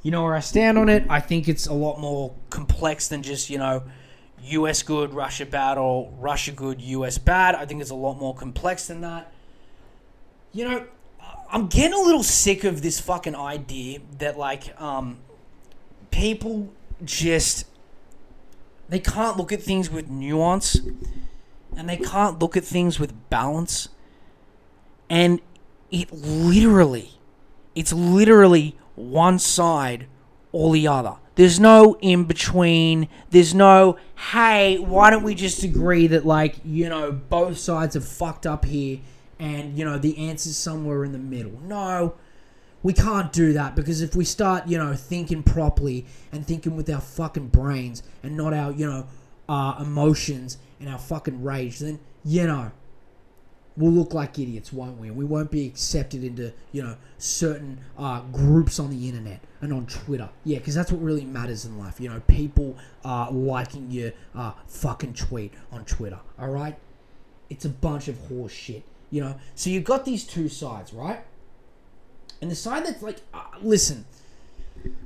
[0.03, 1.03] You know where I stand on it.
[1.09, 3.83] I think it's a lot more complex than just, you know,
[4.43, 7.55] US good, Russia bad, or Russia good, US bad.
[7.55, 9.31] I think it's a lot more complex than that.
[10.53, 10.85] You know,
[11.51, 15.19] I'm getting a little sick of this fucking idea that, like, um,
[16.09, 16.69] people
[17.03, 17.65] just
[18.91, 20.81] they can't look at things with nuance
[21.77, 23.87] and they can't look at things with balance.
[25.09, 25.39] And
[25.89, 27.11] it literally,
[27.73, 30.07] it's literally one side
[30.51, 31.15] or the other.
[31.35, 33.07] There's no in between.
[33.29, 33.97] There's no,
[34.31, 38.65] hey, why don't we just agree that, like, you know, both sides are fucked up
[38.65, 38.99] here
[39.39, 41.57] and, you know, the answer's somewhere in the middle.
[41.63, 42.15] No,
[42.83, 46.89] we can't do that because if we start, you know, thinking properly and thinking with
[46.89, 49.07] our fucking brains and not our, you know,
[49.47, 52.71] uh, emotions and our fucking rage, then, you know,
[53.77, 55.07] we'll look like idiots, won't we?
[55.07, 59.71] And we won't be accepted into, you know, certain uh, groups on the internet and
[59.71, 60.29] on Twitter.
[60.43, 61.99] Yeah, because that's what really matters in life.
[61.99, 66.77] You know, people uh, liking your uh, fucking tweet on Twitter, all right?
[67.49, 69.35] It's a bunch of horse shit, you know?
[69.55, 71.23] So you've got these two sides, right?
[72.41, 74.05] And the side that's like, uh, listen,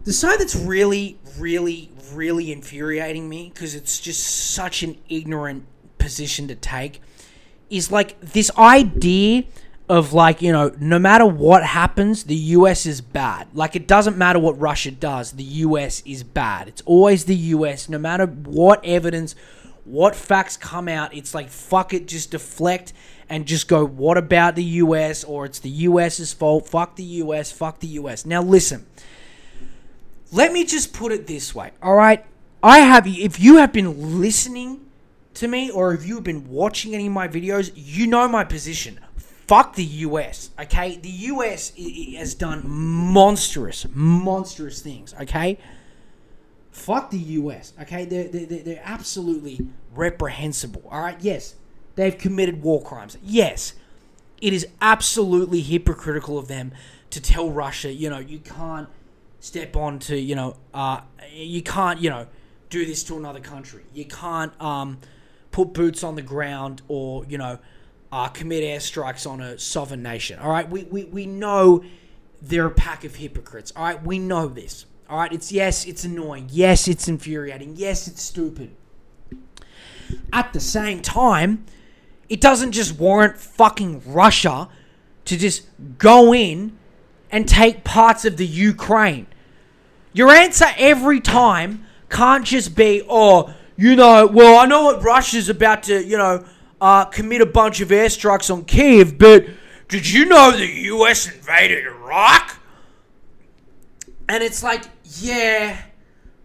[0.06, 5.66] the side that's really, really, really infuriating me because it's just such an ignorant
[5.98, 7.02] position to take
[7.70, 9.44] is like this idea
[9.88, 14.18] of like you know no matter what happens the US is bad like it doesn't
[14.18, 18.84] matter what Russia does the US is bad it's always the US no matter what
[18.84, 19.36] evidence
[19.84, 22.94] what facts come out it's like fuck it just deflect
[23.30, 25.24] and just go, what about the US?
[25.24, 26.68] Or it's the US's fault.
[26.68, 27.52] Fuck the US.
[27.52, 28.26] Fuck the US.
[28.26, 28.86] Now, listen.
[30.32, 32.26] Let me just put it this way, all right?
[32.62, 34.85] I have, if you have been listening
[35.36, 39.00] to me or if you've been watching any of my videos, you know my position.
[39.48, 40.98] fuck the US, okay?
[40.98, 41.72] The US
[42.18, 45.60] has done monstrous, monstrous things, okay?
[46.72, 48.06] Fuck the US, okay?
[48.06, 51.18] They're, they're, they're- they're absolutely reprehensible, all right?
[51.22, 51.56] Yes,
[51.96, 53.18] they've committed war crimes.
[53.24, 53.74] Yes,
[54.42, 56.74] it is absolutely hypocritical of them
[57.12, 58.90] to tell Russia, you know, you can't
[59.40, 62.26] step on to, you know, uh, you can't, you know,
[62.70, 63.84] do this to another country.
[63.94, 64.98] You can't um,
[65.56, 67.58] put boots on the ground or, you know,
[68.12, 70.38] uh, commit airstrikes on a sovereign nation.
[70.38, 71.82] All right, we, we, we know
[72.42, 73.72] they're a pack of hypocrites.
[73.74, 74.86] All right, we know this.
[75.10, 76.50] All right, it's yes, it's annoying.
[76.52, 77.76] Yes, it's infuriating.
[77.78, 78.76] Yes, it's stupid.
[80.34, 81.64] At the same time,
[82.28, 84.68] it doesn't just warrant fucking Russia
[85.24, 86.78] to just go in
[87.32, 89.28] and take parts of the Ukraine.
[90.12, 95.50] Your answer every time can't just be, oh, you know, well, I know what Russia's
[95.50, 96.46] about to, you know,
[96.80, 99.46] uh, commit a bunch of airstrikes on Kiev, but
[99.88, 102.60] did you know the US invaded Iraq?
[104.28, 105.82] And it's like, yeah,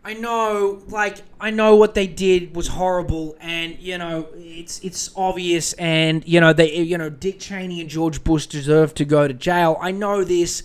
[0.04, 5.10] I know, like, I know what they did was horrible, and you know, it's it's
[5.14, 9.28] obvious, and you know, they, you know, Dick Cheney and George Bush deserve to go
[9.28, 9.76] to jail.
[9.80, 10.62] I know this.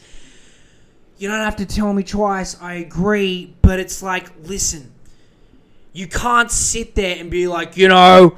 [1.17, 2.61] You don't have to tell me twice.
[2.61, 4.91] I agree, but it's like, listen,
[5.95, 8.37] you can't sit there and be like, you know,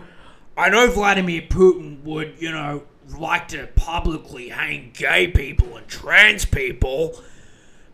[0.56, 2.84] I know Vladimir Putin would, you know,
[3.17, 7.20] like to publicly hang gay people and trans people,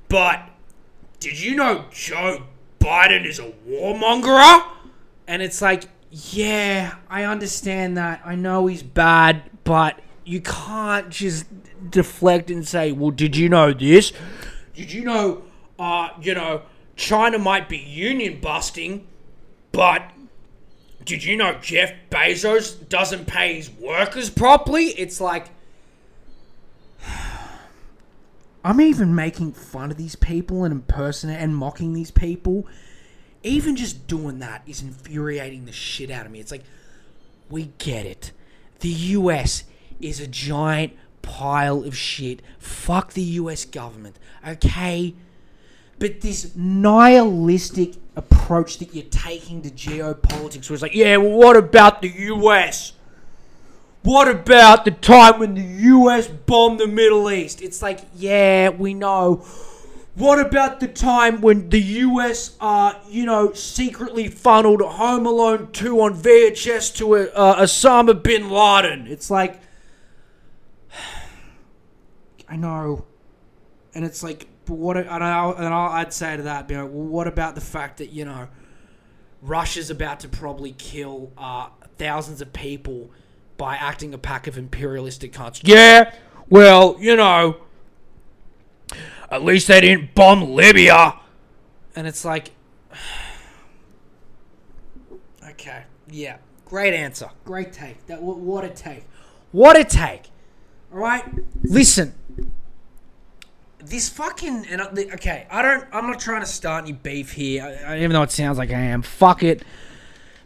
[0.10, 0.49] but
[1.21, 2.43] did you know Joe
[2.80, 4.63] Biden is a warmonger?
[5.28, 8.21] And it's like, yeah, I understand that.
[8.26, 11.45] I know he's bad, but you can't just
[11.89, 14.12] deflect and say, well, did you know this?
[14.73, 15.43] Did you know,
[15.80, 16.63] uh, you know,
[16.97, 19.08] China might be union busting,
[19.74, 20.10] but
[21.04, 24.86] did you know Jeff Bezos doesn't pay his workers properly?
[24.92, 25.50] It's like,
[28.64, 32.66] I'm even making fun of these people and impersonating and mocking these people.
[33.44, 36.40] Even just doing that is infuriating the shit out of me.
[36.40, 36.64] It's like,
[37.50, 38.32] we get it.
[38.80, 39.66] The US
[40.00, 42.42] is a giant pile of shit.
[42.60, 45.16] Fuck the US government, okay?
[45.99, 52.01] But this nihilistic approach that you're taking to geopolitics was like, yeah, well, what about
[52.01, 52.93] the US?
[54.03, 57.62] What about the time when the US bombed the Middle East?
[57.62, 59.45] It's like, yeah, we know.
[60.15, 66.01] What about the time when the US, uh, you know, secretly funneled Home Alone 2
[66.01, 69.08] on VHS to a, uh, Osama bin Laden?
[69.08, 69.60] It's like,
[72.49, 73.06] I know.
[73.95, 77.08] And it's like, but what, and, I, and I'd say to that, you know, well,
[77.08, 78.47] what about the fact that, you know,
[79.41, 83.12] Russia's about to probably kill uh, thousands of people
[83.58, 85.62] by acting a pack of imperialistic cunts.
[85.63, 86.13] Yeah,
[86.49, 87.58] well, you know,
[89.30, 91.19] at least they didn't bomb Libya.
[91.95, 92.52] And it's like,
[95.49, 98.06] okay, yeah, great answer, great take.
[98.08, 99.06] That what a take,
[99.52, 100.30] what a take.
[100.91, 101.23] All right,
[101.63, 102.13] listen.
[103.86, 105.86] This fucking and okay, I don't.
[105.91, 109.02] I'm not trying to start any beef here, even though it sounds like I am.
[109.02, 109.63] Fuck it.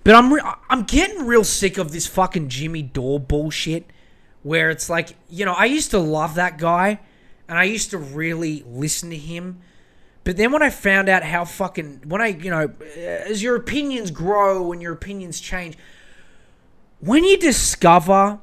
[0.03, 3.85] But I'm re- I'm getting real sick of this fucking Jimmy Dore bullshit,
[4.41, 6.99] where it's like you know I used to love that guy,
[7.47, 9.61] and I used to really listen to him,
[10.23, 13.55] but then when I found out how fucking when I you know uh, as your
[13.55, 15.77] opinions grow and your opinions change,
[16.99, 18.39] when you discover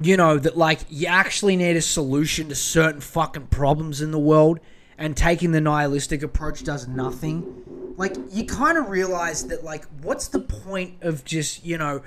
[0.00, 4.18] you know that like you actually need a solution to certain fucking problems in the
[4.18, 4.58] world
[4.96, 7.94] and taking the nihilistic approach does nothing.
[7.96, 12.02] Like you kind of realize that like what's the point of just you know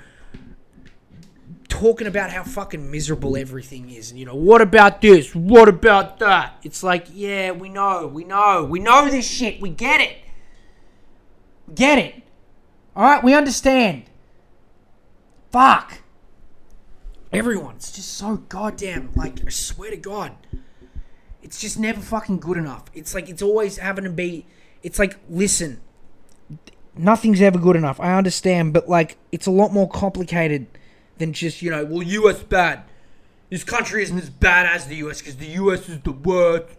[1.68, 4.10] talking about how fucking miserable everything is?
[4.10, 5.32] And you know what about this?
[5.32, 6.58] What about that?
[6.64, 9.60] It's like yeah we know we know we know this shit.
[9.60, 10.18] We get it.
[11.72, 12.22] Get it.
[12.96, 13.22] All right?
[13.22, 14.04] We understand.
[15.52, 16.03] Fuck
[17.34, 20.36] everyone it's just so goddamn like i swear to god
[21.44, 22.84] it's just never fucking good enough.
[22.94, 24.46] It's like it's always having to be
[24.82, 25.80] it's like listen
[26.96, 28.00] nothing's ever good enough.
[28.00, 30.66] I understand but like it's a lot more complicated
[31.18, 32.84] than just you know well us bad.
[33.50, 36.74] This country isn't as bad as the us because the us is the worst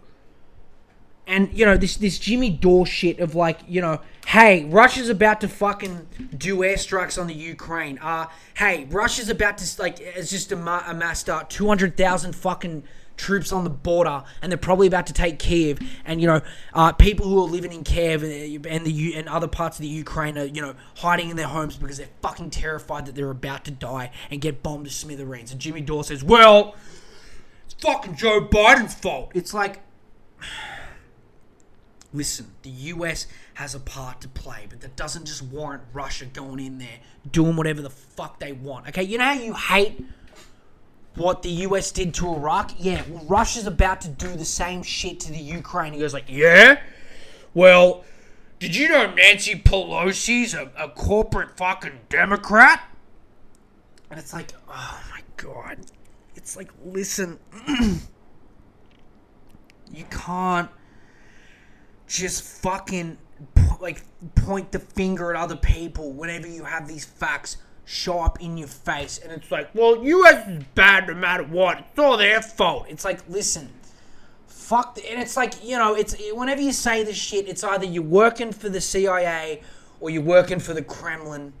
[1.26, 5.40] and you know this this Jimmy Dore shit of like you know, hey, Russia's about
[5.40, 6.06] to fucking
[6.36, 7.98] do airstrikes on the Ukraine.
[7.98, 12.84] Uh, hey, Russia's about to like it's just ama- amassed uh, two hundred thousand fucking
[13.16, 15.78] troops on the border, and they're probably about to take Kiev.
[16.04, 16.42] And you know,
[16.74, 19.82] uh, people who are living in Kiev and, and the U- and other parts of
[19.82, 23.30] the Ukraine are you know hiding in their homes because they're fucking terrified that they're
[23.30, 25.50] about to die and get bombed to smithereens.
[25.50, 26.76] And Jimmy Dore says, "Well,
[27.64, 29.82] it's fucking Joe Biden's fault." It's like.
[32.12, 36.60] Listen, the US has a part to play, but that doesn't just warrant Russia going
[36.60, 37.00] in there
[37.30, 38.88] doing whatever the fuck they want.
[38.88, 40.04] Okay, you know how you hate
[41.16, 42.72] what the US did to Iraq?
[42.78, 45.92] Yeah, well, Russia's about to do the same shit to the Ukraine.
[45.92, 46.80] He goes like, yeah?
[47.54, 48.04] Well,
[48.58, 52.82] did you know Nancy Pelosi's a, a corporate fucking Democrat?
[54.10, 55.78] And it's like, oh my god.
[56.34, 57.38] It's like, listen,
[59.92, 60.70] you can't
[62.06, 63.18] just fucking
[63.80, 64.02] like
[64.34, 68.68] point the finger at other people whenever you have these facts show up in your
[68.68, 71.78] face and it's like well us is bad no matter what.
[71.78, 72.86] It's all their fault.
[72.88, 73.70] It's like listen
[74.66, 77.84] fuck the, and it's like you know it's whenever you say this shit it's either
[77.84, 79.62] you're working for the cia
[80.00, 81.52] or you're working for the kremlin.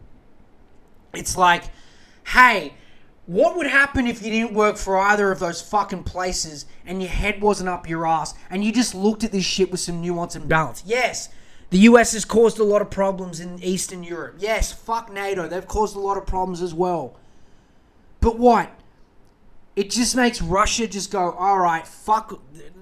[1.14, 1.64] It's like
[2.26, 2.74] hey
[3.26, 7.10] what would happen if you didn't work for either of those fucking places and your
[7.10, 10.36] head wasn't up your ass and you just looked at this shit with some nuance
[10.36, 10.84] and balance?
[10.86, 11.28] Yes,
[11.70, 14.36] the US has caused a lot of problems in Eastern Europe.
[14.38, 15.48] Yes, fuck NATO.
[15.48, 17.16] They've caused a lot of problems as well.
[18.20, 18.70] But what?
[19.74, 22.40] It just makes Russia just go, all right, fuck,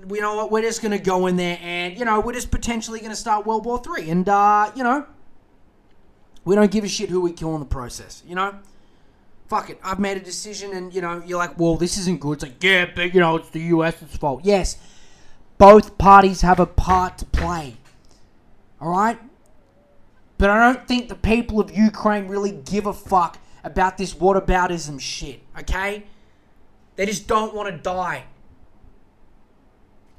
[0.09, 0.53] you know what?
[0.53, 3.17] We're just going to go in there and, you know, we're just potentially going to
[3.17, 5.07] start World War Three, And, uh, you know,
[6.45, 8.55] we don't give a shit who we kill in the process, you know?
[9.49, 12.35] Fuck it, I've made a decision, and you know, you're like, well, this isn't good.
[12.35, 14.43] It's like, yeah, but you know, it's the US's fault.
[14.45, 14.77] Yes,
[15.59, 17.77] both parties have a part to play.
[18.81, 19.19] All right,
[20.39, 25.01] but I don't think the people of Ukraine really give a fuck about this whataboutism
[25.01, 25.41] shit.
[25.59, 26.05] Okay,
[26.97, 28.25] they just don't want to die.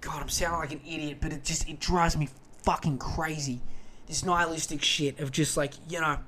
[0.01, 2.29] God, I'm sounding like an idiot, but it just it drives me
[2.63, 3.61] fucking crazy.
[4.07, 6.19] This nihilistic shit of just like, you know,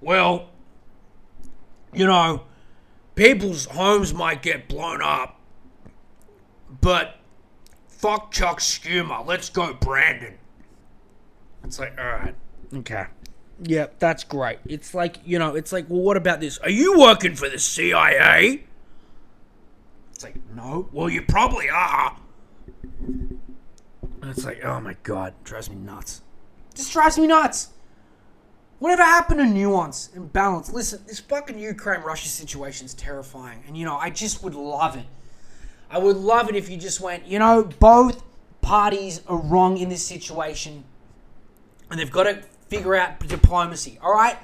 [0.00, 0.50] well,
[1.92, 2.44] you know,
[3.14, 5.40] people's homes might get blown up,
[6.80, 7.16] but
[7.88, 9.26] fuck Chuck Schumer.
[9.26, 10.34] Let's go, Brandon.
[11.64, 12.34] It's like, all right,
[12.74, 13.06] okay.
[13.62, 14.58] Yeah, that's great.
[14.66, 16.58] It's like, you know, it's like, well, what about this?
[16.58, 18.64] Are you working for the CIA?
[20.14, 20.88] It's like, no.
[20.92, 22.16] Well, you probably are.
[23.02, 26.22] And it's like, oh my god, drives me nuts.
[26.74, 27.70] Just drives me nuts.
[28.80, 30.72] Whatever happened to nuance and balance?
[30.72, 33.62] Listen, this fucking Ukraine Russia situation is terrifying.
[33.66, 35.04] And, you know, I just would love it.
[35.90, 38.22] I would love it if you just went, you know, both
[38.62, 40.84] parties are wrong in this situation.
[41.90, 44.38] And they've got to figure out diplomacy, all right?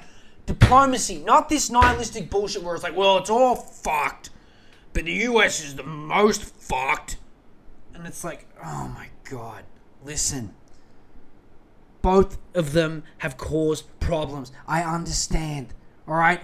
[0.45, 4.29] Diplomacy, not this nihilistic bullshit where it's like, well, it's all fucked.
[4.93, 7.17] But the US is the most fucked.
[7.95, 9.63] And it's like, oh my God.
[10.05, 10.53] Listen
[12.07, 14.53] both of them have caused problems.
[14.65, 15.73] I understand.
[16.07, 16.39] All right?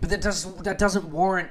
[0.00, 1.50] But that doesn't that doesn't warrant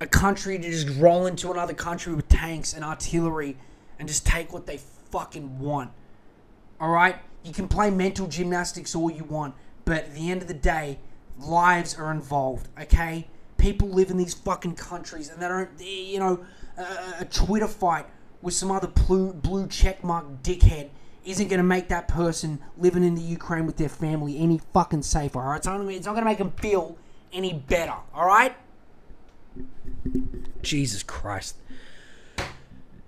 [0.00, 3.56] a country to just roll into another country with tanks and artillery
[4.00, 4.78] and just take what they
[5.12, 5.92] fucking want.
[6.80, 7.18] All right?
[7.44, 10.98] You can play mental gymnastics all you want, but at the end of the day,
[11.38, 13.28] lives are involved, okay?
[13.58, 16.44] People live in these fucking countries and they don't, you know,
[16.76, 18.06] a, a Twitter fight
[18.42, 20.90] with some other blue, blue checkmark dickhead
[21.24, 25.02] isn't going to make that person living in the Ukraine with their family any fucking
[25.02, 25.40] safer.
[25.40, 26.96] All right, it's, only, it's not going to make them feel
[27.32, 27.94] any better.
[28.14, 28.54] All right.
[30.62, 31.56] Jesus Christ.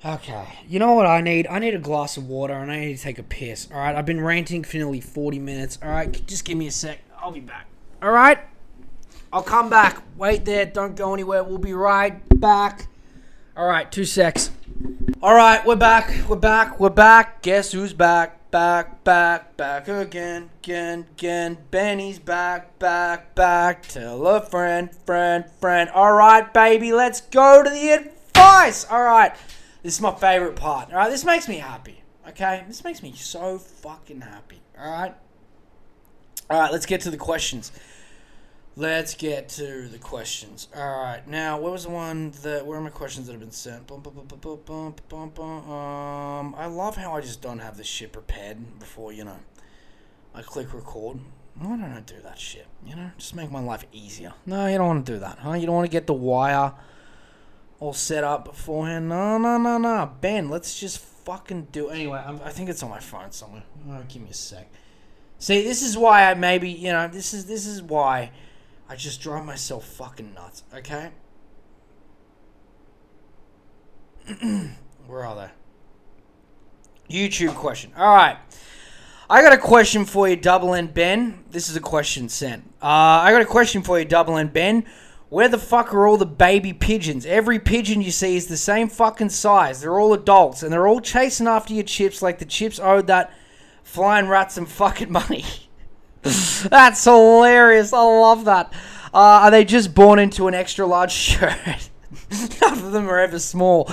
[0.05, 1.47] Okay, you know what I need?
[1.49, 3.69] I need a glass of water and I need to take a piss.
[3.73, 5.79] All right, I've been ranting for nearly 40 minutes.
[5.83, 7.01] All right, just give me a sec.
[7.19, 7.67] I'll be back.
[8.01, 8.39] All right,
[9.33, 10.03] I'll come back.
[10.17, 10.65] Wait there.
[10.67, 11.43] Don't go anywhere.
[11.43, 12.87] We'll be right back.
[13.57, 14.51] All right, two secs.
[15.23, 16.29] All right, we're back.
[16.29, 16.79] We're back.
[16.79, 17.41] We're back.
[17.41, 18.51] Guess who's back?
[18.51, 21.57] Back, back, back again, again, again.
[21.71, 23.89] Benny's back, back, back.
[23.89, 25.89] Tell a friend, friend, friend.
[25.89, 28.85] All right, baby, let's go to the advice.
[28.91, 29.35] All right,
[29.83, 30.91] this is my favorite part.
[30.91, 32.03] All right, this makes me happy.
[32.29, 34.61] Okay, this makes me so fucking happy.
[34.79, 35.15] All right.
[36.51, 37.73] All right, let's get to the questions.
[38.79, 40.69] Let's get to the questions.
[40.77, 42.67] All right, now what was the one that?
[42.67, 43.87] Where are my questions that have been sent?
[43.87, 49.15] Bum, bum, bum, um, I love how I just don't have this shit prepared before
[49.15, 49.39] you know.
[50.35, 51.21] I click record.
[51.59, 52.67] Why don't I do that shit?
[52.85, 54.35] You know, just make my life easier.
[54.45, 55.55] No, you don't want to do that, huh?
[55.55, 56.75] You don't want to get the wire
[57.81, 59.09] all set up beforehand.
[59.09, 60.13] No, no, no, no.
[60.21, 61.89] Ben, let's just fucking do.
[61.89, 61.95] It.
[61.95, 63.63] Anyway, I'm, i think it's on my phone somewhere.
[63.89, 64.71] Oh, give me a sec.
[65.39, 68.33] See, this is why I maybe you know this is this is why
[68.89, 71.11] I just drive myself fucking nuts, okay?
[75.07, 75.51] Where are they?
[77.11, 77.93] YouTube question.
[77.97, 78.39] All right.
[79.29, 81.45] I got a question for you, Double N Ben.
[81.51, 82.63] This is a question sent.
[82.81, 84.85] Uh, I got a question for you, Double N Ben.
[85.29, 87.27] Where the fuck are all the baby pigeons?
[87.27, 89.81] Every pigeon you see is the same fucking size.
[89.81, 93.33] They're all adults, and they're all chasing after your chips like the chips owed that
[93.83, 95.45] flying rat some fucking money.
[96.71, 97.93] That's hilarious.
[97.93, 98.73] I love that.
[99.15, 101.91] Uh, are they just born into an extra large shirt?
[102.61, 103.85] None of them are ever small.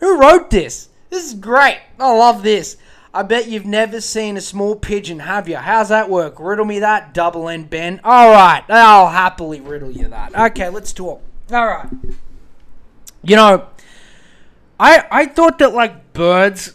[0.00, 0.88] Who wrote this?
[1.10, 1.80] This is great.
[1.98, 2.76] I love this.
[3.12, 5.56] I bet you've never seen a small pigeon, have you?
[5.56, 6.36] How's that work?
[6.38, 8.00] Riddle me that, Double N Ben.
[8.04, 10.34] All right, I'll happily riddle you that.
[10.52, 11.20] Okay, let's talk.
[11.50, 11.88] All right.
[13.24, 13.66] You know,
[14.78, 16.74] I I thought that like birds,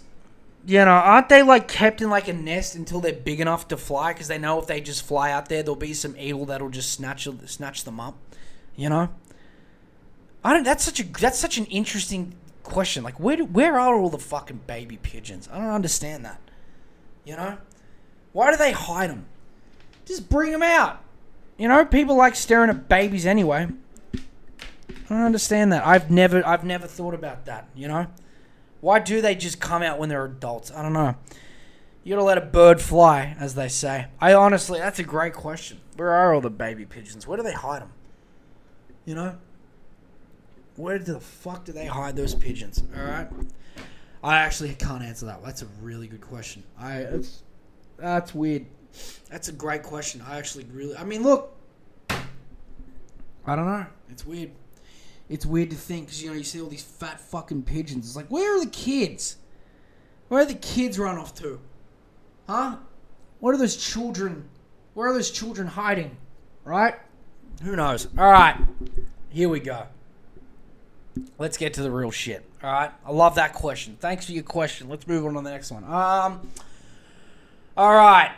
[0.65, 3.77] you know, aren't they like kept in like a nest until they're big enough to
[3.77, 4.13] fly?
[4.13, 6.91] Because they know if they just fly out there, there'll be some eagle that'll just
[6.91, 8.17] snatch snatch them up.
[8.75, 9.09] You know.
[10.43, 10.63] I don't.
[10.63, 13.03] That's such a that's such an interesting question.
[13.03, 15.49] Like, where do, where are all the fucking baby pigeons?
[15.51, 16.39] I don't understand that.
[17.23, 17.57] You know,
[18.31, 19.25] why do they hide them?
[20.05, 21.01] Just bring them out.
[21.57, 23.69] You know, people like staring at babies anyway.
[24.13, 25.85] I don't understand that.
[25.85, 27.67] I've never I've never thought about that.
[27.75, 28.07] You know,
[28.85, 30.71] why do they just come out when they're adults?
[30.71, 31.15] I don't know.
[32.03, 34.05] You gotta let a bird fly, as they say.
[34.21, 35.81] I honestly, that's a great question.
[35.95, 37.25] Where are all the baby pigeons?
[37.25, 37.91] Where do they hide them?
[39.03, 39.37] You know.
[40.75, 42.83] Where the fuck do they hide those pigeons?
[42.95, 43.27] All right.
[44.23, 45.43] I actually can't answer that.
[45.43, 46.61] That's a really good question.
[46.79, 47.41] I it's,
[47.97, 48.67] that's weird.
[49.31, 50.21] That's a great question.
[50.27, 50.95] I actually really.
[50.95, 51.57] I mean, look.
[52.11, 53.87] I don't know.
[54.11, 54.51] It's weird.
[55.29, 58.05] It's weird to think because you know you see all these fat fucking pigeons.
[58.05, 59.37] It's like where are the kids?
[60.27, 61.59] Where are the kids run off to?
[62.47, 62.77] Huh?
[63.39, 64.47] What are those children?
[64.93, 66.17] Where are those children hiding?
[66.63, 66.95] Right?
[67.63, 68.07] Who knows?
[68.17, 68.57] All right.
[69.29, 69.87] Here we go.
[71.37, 72.45] Let's get to the real shit.
[72.63, 72.91] All right.
[73.05, 73.97] I love that question.
[73.99, 74.89] Thanks for your question.
[74.89, 75.83] Let's move on to the next one.
[75.83, 76.49] Um.
[77.77, 78.31] All right.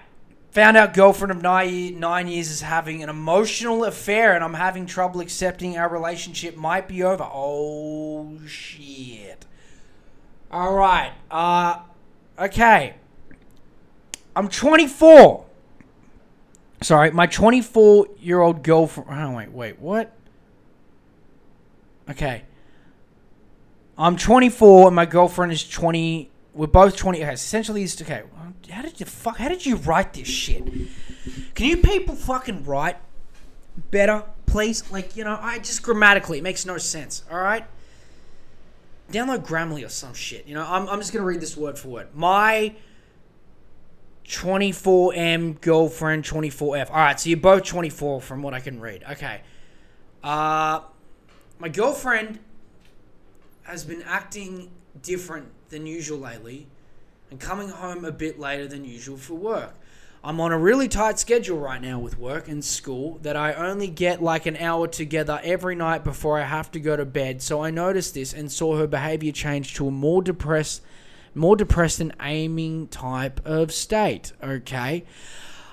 [0.52, 4.86] Found out girlfriend of nine, nine years is having an emotional affair, and I'm having
[4.86, 7.24] trouble accepting our relationship might be over.
[7.24, 9.46] Oh shit.
[10.52, 11.12] All right.
[11.30, 11.80] Uh.
[12.40, 12.96] Okay.
[14.36, 15.46] I'm 24.
[16.82, 19.10] Sorry, my 24 year old girlfriend.
[19.12, 20.14] Oh wait, wait, what?
[22.10, 22.44] Okay.
[23.98, 26.30] I'm 24 and my girlfriend is 20.
[26.58, 27.22] We're both 20.
[27.22, 28.24] Okay, essentially, it's okay.
[28.72, 29.38] How did you fuck?
[29.38, 30.66] How did you write this shit?
[31.54, 32.98] Can you people fucking write
[33.92, 34.92] better, please?
[34.92, 37.24] Like you know, I just grammatically it makes no sense.
[37.32, 37.66] All right.
[39.12, 40.48] Download Grammarly or some shit.
[40.48, 42.08] You know, I'm, I'm just gonna read this word for word.
[42.14, 42.76] My
[44.26, 46.90] 24M girlfriend 24F.
[46.90, 49.04] All right, so you're both 24 from what I can read.
[49.12, 49.42] Okay.
[50.24, 50.82] Uh,
[51.60, 52.40] my girlfriend
[53.64, 56.68] has been acting different than usual lately
[57.30, 59.76] and coming home a bit later than usual for work.
[60.24, 63.88] I'm on a really tight schedule right now with work and school that I only
[63.88, 67.42] get like an hour together every night before I have to go to bed.
[67.42, 70.82] So I noticed this and saw her behavior change to a more depressed
[71.36, 75.04] more depressed and aiming type of state, okay?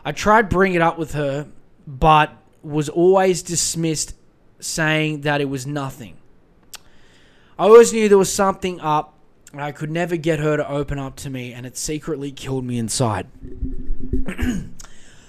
[0.05, 1.49] I tried bringing it up with her
[1.87, 4.15] but was always dismissed
[4.61, 6.17] saying that it was nothing.
[7.59, 9.14] I always knew there was something up,
[9.61, 12.79] I could never get her to open up to me, and it secretly killed me
[12.79, 13.27] inside.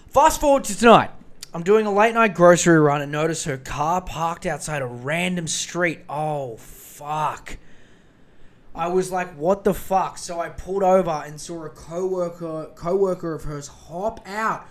[0.10, 1.12] Fast forward to tonight.
[1.54, 5.48] I'm doing a late night grocery run and notice her car parked outside a random
[5.48, 6.02] street.
[6.10, 7.58] Oh, fuck.
[8.76, 10.18] I was like, what the fuck?
[10.18, 14.68] So I pulled over and saw a coworker coworker of hers hop out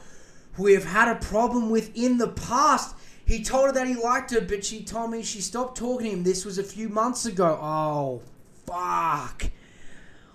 [0.52, 2.94] who we have had a problem with in the past.
[3.24, 6.16] He told her that he liked her, but she told me she stopped talking to
[6.18, 6.22] him.
[6.22, 7.58] This was a few months ago.
[7.60, 8.22] Oh,
[8.66, 9.50] fuck.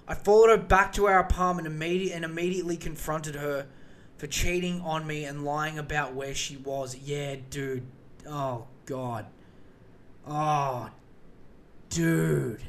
[0.07, 3.67] I followed her back to our apartment immediate and immediately confronted her
[4.17, 6.95] for cheating on me and lying about where she was.
[6.97, 7.84] Yeah, dude.
[8.27, 9.27] Oh, God.
[10.27, 10.89] Oh,
[11.89, 12.61] dude.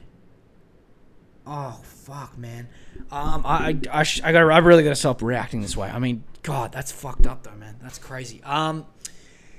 [1.47, 2.69] Oh, fuck, man.
[3.11, 5.89] Um, I, I, I, sh- I, gotta, I really gotta stop reacting this way.
[5.89, 7.77] I mean, God, that's fucked up, though, man.
[7.83, 8.43] That's crazy.
[8.45, 8.87] Um,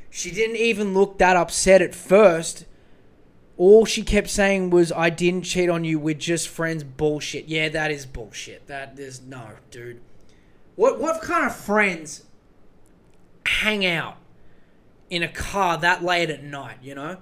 [0.09, 2.65] she didn't even look that upset at first.
[3.61, 6.83] All she kept saying was, I didn't cheat on you, we're just friends.
[6.83, 7.45] Bullshit.
[7.45, 8.65] Yeah, that is bullshit.
[8.65, 10.01] That is no, dude.
[10.75, 12.23] What what kind of friends
[13.45, 14.17] hang out
[15.11, 17.17] in a car that late at night, you know?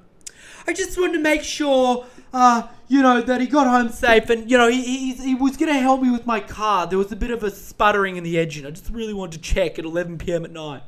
[0.66, 4.50] I just wanted to make sure, uh, you know, that he got home safe, and
[4.50, 6.88] you know, he, he, he was gonna help me with my car.
[6.88, 8.66] There was a bit of a sputtering in the engine.
[8.66, 10.46] I just really wanted to check at 11 p.m.
[10.46, 10.84] at night.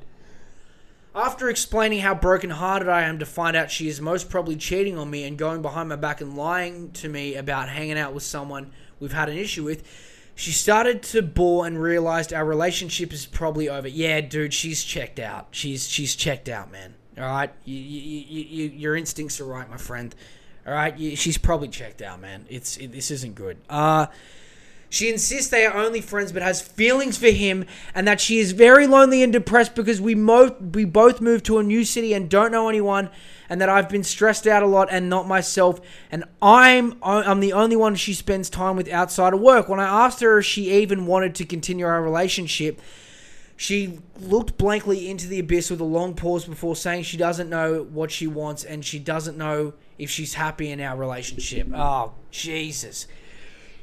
[1.14, 5.10] After explaining how brokenhearted I am to find out she is most probably cheating on
[5.10, 8.72] me and going behind my back and lying to me about hanging out with someone
[8.98, 9.84] we've had an issue with,
[10.36, 13.90] she started to bore and realized our relationship is probably over.
[13.90, 15.50] Yeah, dude, she's checked out.
[15.52, 16.94] She's she's checked out, man.
[17.18, 20.16] All right, you, you, you, you, your instincts are right, my friend.
[20.66, 22.46] All right, she's probably checked out, man.
[22.50, 23.58] It's it, this isn't good.
[23.70, 24.08] Uh
[24.92, 27.66] she insists they are only friends but has feelings for him
[27.96, 31.58] and that she is very lonely and depressed because we mo- we both moved to
[31.58, 33.10] a new city and don't know anyone
[33.50, 35.80] and that I've been stressed out a lot and not myself
[36.12, 39.70] and I'm I'm the only one she spends time with outside of work.
[39.70, 42.82] When I asked her if she even wanted to continue our relationship,
[43.56, 47.84] she looked blankly into the abyss with a long pause before saying she doesn't know
[47.84, 51.70] what she wants and she doesn't know if she's happy in our relationship.
[51.74, 53.08] Oh, Jesus.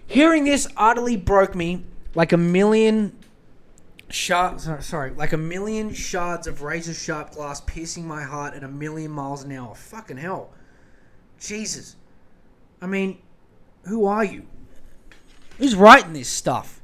[0.08, 1.84] Hearing this utterly broke me
[2.14, 3.14] like a million
[4.08, 4.66] shards.
[4.80, 9.10] Sorry, like a million shards of razor sharp glass piercing my heart at a million
[9.10, 9.74] miles an hour.
[9.74, 10.50] Fucking hell,
[11.38, 11.96] Jesus.
[12.80, 13.18] I mean,
[13.82, 14.46] who are you?
[15.58, 16.80] Who's writing this stuff?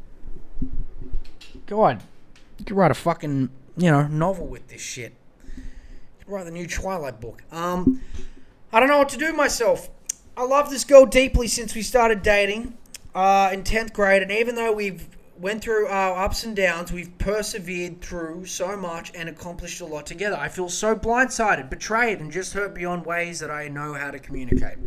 [1.64, 2.02] Go on,
[2.58, 3.48] you could write a fucking
[3.78, 5.14] you know novel with this shit.
[5.56, 5.62] You
[6.18, 7.42] could write the new Twilight book.
[7.50, 8.02] Um,
[8.70, 9.88] I don't know what to do myself.
[10.36, 12.76] I love this girl deeply since we started dating
[13.14, 15.08] uh, in 10th grade, and even though we've
[15.38, 20.06] went through our ups and downs, we've persevered through so much and accomplished a lot
[20.06, 20.36] together.
[20.36, 24.18] I feel so blindsided, betrayed, and just hurt beyond ways that I know how to
[24.18, 24.78] communicate.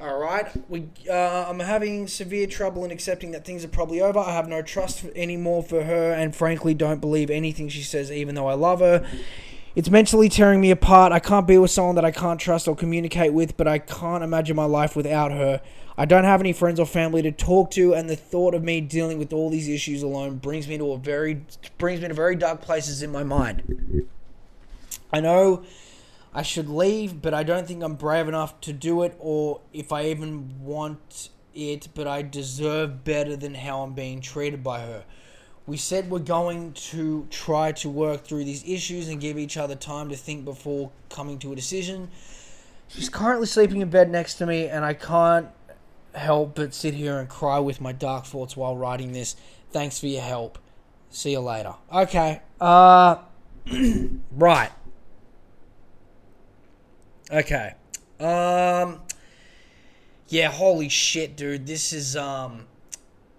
[0.00, 0.88] All right, we.
[1.08, 4.18] Uh, I'm having severe trouble in accepting that things are probably over.
[4.18, 8.34] I have no trust anymore for her, and frankly, don't believe anything she says, even
[8.34, 9.08] though I love her.
[9.74, 11.12] It's mentally tearing me apart.
[11.12, 14.22] I can't be with someone that I can't trust or communicate with, but I can't
[14.22, 15.62] imagine my life without her.
[15.96, 18.82] I don't have any friends or family to talk to, and the thought of me
[18.82, 21.46] dealing with all these issues alone brings me to a very
[21.78, 24.08] brings me to very dark places in my mind.
[25.10, 25.64] I know
[26.34, 29.90] I should leave, but I don't think I'm brave enough to do it, or if
[29.90, 31.88] I even want it.
[31.94, 35.04] But I deserve better than how I'm being treated by her.
[35.66, 39.76] We said we're going to try to work through these issues and give each other
[39.76, 42.10] time to think before coming to a decision.
[42.88, 45.48] She's currently sleeping in bed next to me, and I can't
[46.14, 49.36] help but sit here and cry with my dark thoughts while writing this.
[49.70, 50.58] Thanks for your help.
[51.10, 51.74] See you later.
[51.92, 52.42] Okay.
[52.60, 53.16] Uh
[54.32, 54.70] right.
[57.30, 57.74] Okay.
[58.20, 59.00] Um
[60.28, 61.66] Yeah, holy shit, dude.
[61.66, 62.66] This is um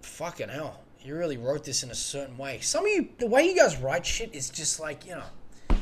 [0.02, 0.83] fucking hell.
[1.04, 2.60] You really wrote this in a certain way.
[2.60, 5.76] Some of you the way you guys write shit is just like, you know,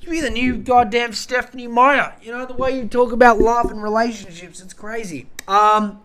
[0.00, 2.14] you be the new goddamn Stephenie Meyer.
[2.22, 5.26] You know, the way you talk about love and relationships, it's crazy.
[5.48, 6.00] Um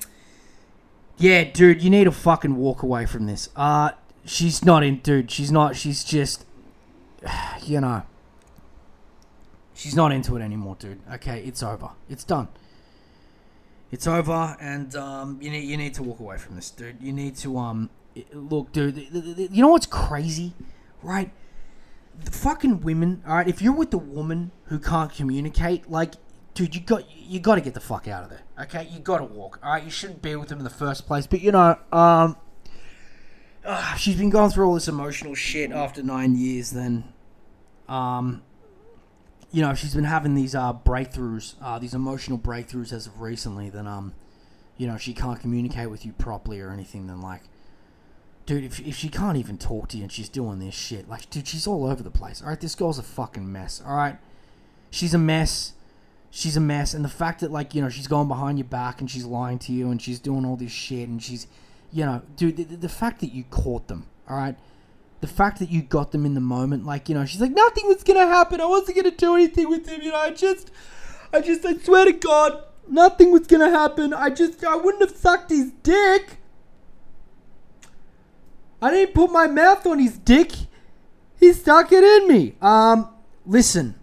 [1.17, 3.49] yeah, dude, you need to fucking walk away from this.
[3.55, 3.91] Uh,
[4.25, 5.31] she's not in, dude.
[5.31, 5.75] She's not.
[5.75, 6.45] She's just,
[7.63, 8.03] you know,
[9.73, 10.99] she's not into it anymore, dude.
[11.13, 11.91] Okay, it's over.
[12.09, 12.49] It's done.
[13.91, 16.97] It's over, and um, you need you need to walk away from this, dude.
[17.01, 17.89] You need to um,
[18.33, 18.97] look, dude.
[18.97, 20.53] You know what's crazy,
[21.01, 21.31] right?
[22.23, 23.21] The fucking women.
[23.27, 26.15] All right, if you're with a woman who can't communicate, like
[26.55, 28.41] dude, you got you got to get the fuck out of there.
[28.59, 29.59] Okay, you got to walk.
[29.61, 31.27] All right, you shouldn't be with them in the first place.
[31.27, 32.37] But you know, um,
[33.63, 36.71] uh, she's been going through all this emotional shit after nine years.
[36.71, 37.03] Then,
[37.87, 38.41] um,
[39.51, 43.21] you know, if she's been having these uh breakthroughs, uh, these emotional breakthroughs as of
[43.21, 43.69] recently.
[43.69, 44.13] Then, um,
[44.77, 47.07] you know, she can't communicate with you properly or anything.
[47.07, 47.41] Then, like.
[48.45, 51.27] Dude, if, if she can't even talk to you and she's doing this shit, like,
[51.31, 52.43] dude, she's all over the place.
[52.43, 53.81] All right, this girl's a fucking mess.
[53.83, 54.17] All right,
[54.91, 55.73] she's a mess
[56.35, 56.93] she's a mess.
[56.93, 59.57] And the fact that like you know she's going behind your back and she's lying
[59.59, 61.47] to you and she's doing all this shit and she's,
[61.91, 64.57] you know, dude, the, the fact that you caught them, all right.
[65.21, 67.87] The fact that you got them in the moment, like you know, she's like, nothing
[67.87, 68.61] was gonna happen.
[68.61, 70.01] I wasn't gonna do anything with him.
[70.01, 70.71] You know, I just,
[71.33, 74.13] I just, I swear to God, nothing was gonna happen.
[74.13, 76.37] I just, I wouldn't have sucked his dick.
[78.81, 80.51] I didn't put my mouth on his dick.
[81.39, 82.55] He stuck it in me.
[82.61, 83.09] Um,
[83.45, 83.95] listen,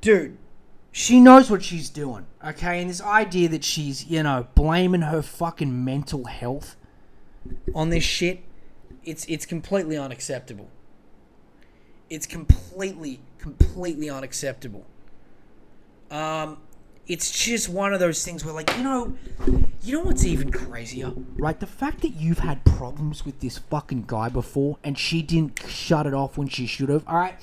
[0.00, 0.38] dude,
[0.90, 2.80] she knows what she's doing, okay?
[2.80, 6.76] And this idea that she's, you know, blaming her fucking mental health
[7.74, 8.44] on this shit,
[9.04, 10.68] it's it's completely unacceptable.
[12.10, 14.84] It's completely, completely unacceptable.
[16.10, 16.58] Um,
[17.06, 19.16] it's just one of those things where, like, you know,
[19.82, 21.58] you know what's even crazier, right?
[21.58, 26.06] The fact that you've had problems with this fucking guy before, and she didn't shut
[26.06, 27.02] it off when she should have.
[27.08, 27.34] All right,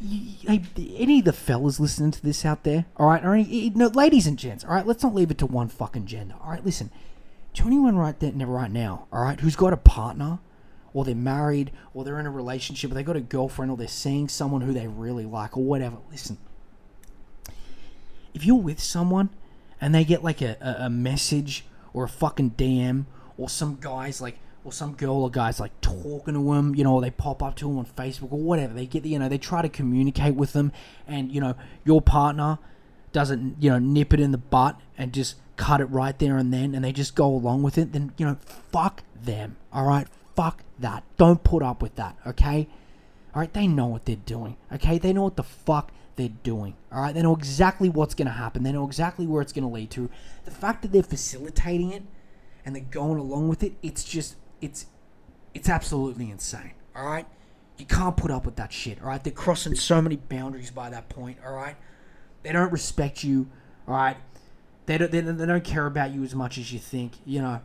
[0.00, 0.62] hey,
[0.96, 4.26] any of the fellas listening to this out there, all right, or any, no, ladies
[4.26, 6.64] and gents, all right, let's not leave it to one fucking gender, all right.
[6.64, 6.90] Listen,
[7.54, 10.38] to anyone right there, right now, all right, who's got a partner
[10.94, 13.86] or they're married, or they're in a relationship, or they got a girlfriend, or they're
[13.88, 15.96] seeing someone who they really like, or whatever.
[16.10, 16.38] Listen,
[18.32, 19.28] if you're with someone
[19.80, 23.04] and they get like a, a, a message or a fucking DM
[23.36, 26.94] or some guys like or some girl or guys like talking to them, you know,
[26.94, 28.72] or they pop up to them on Facebook or whatever.
[28.72, 30.72] They get, the, you know, they try to communicate with them,
[31.06, 32.58] and you know, your partner
[33.12, 36.52] doesn't, you know, nip it in the butt and just cut it right there and
[36.52, 37.92] then, and they just go along with it.
[37.92, 38.38] Then you know,
[38.72, 39.56] fuck them.
[39.72, 41.04] All right, fuck that.
[41.16, 42.16] Don't put up with that.
[42.26, 42.68] Okay.
[43.34, 44.56] All right, they know what they're doing.
[44.72, 46.76] Okay, they know what the fuck they're doing.
[46.92, 48.62] All right, they know exactly what's to happen.
[48.62, 50.08] They know exactly where it's to lead to.
[50.44, 52.04] The fact that they're facilitating it
[52.64, 54.86] and they're going along with it, it's just it's
[55.52, 56.72] it's absolutely insane.
[56.94, 57.26] All right,
[57.76, 59.00] you can't put up with that shit.
[59.02, 61.38] All right, they're crossing so many boundaries by that point.
[61.44, 61.76] All right,
[62.44, 63.48] they don't respect you.
[63.88, 64.16] All right,
[64.86, 67.14] they don't they, they don't care about you as much as you think.
[67.24, 67.60] You know,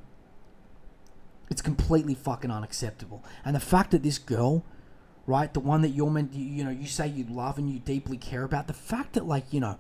[1.49, 3.23] it's completely fucking unacceptable.
[3.43, 4.63] And the fact that this girl,
[5.25, 7.79] right, the one that you're meant, you, you know, you say you love and you
[7.79, 9.77] deeply care about, the fact that like you know,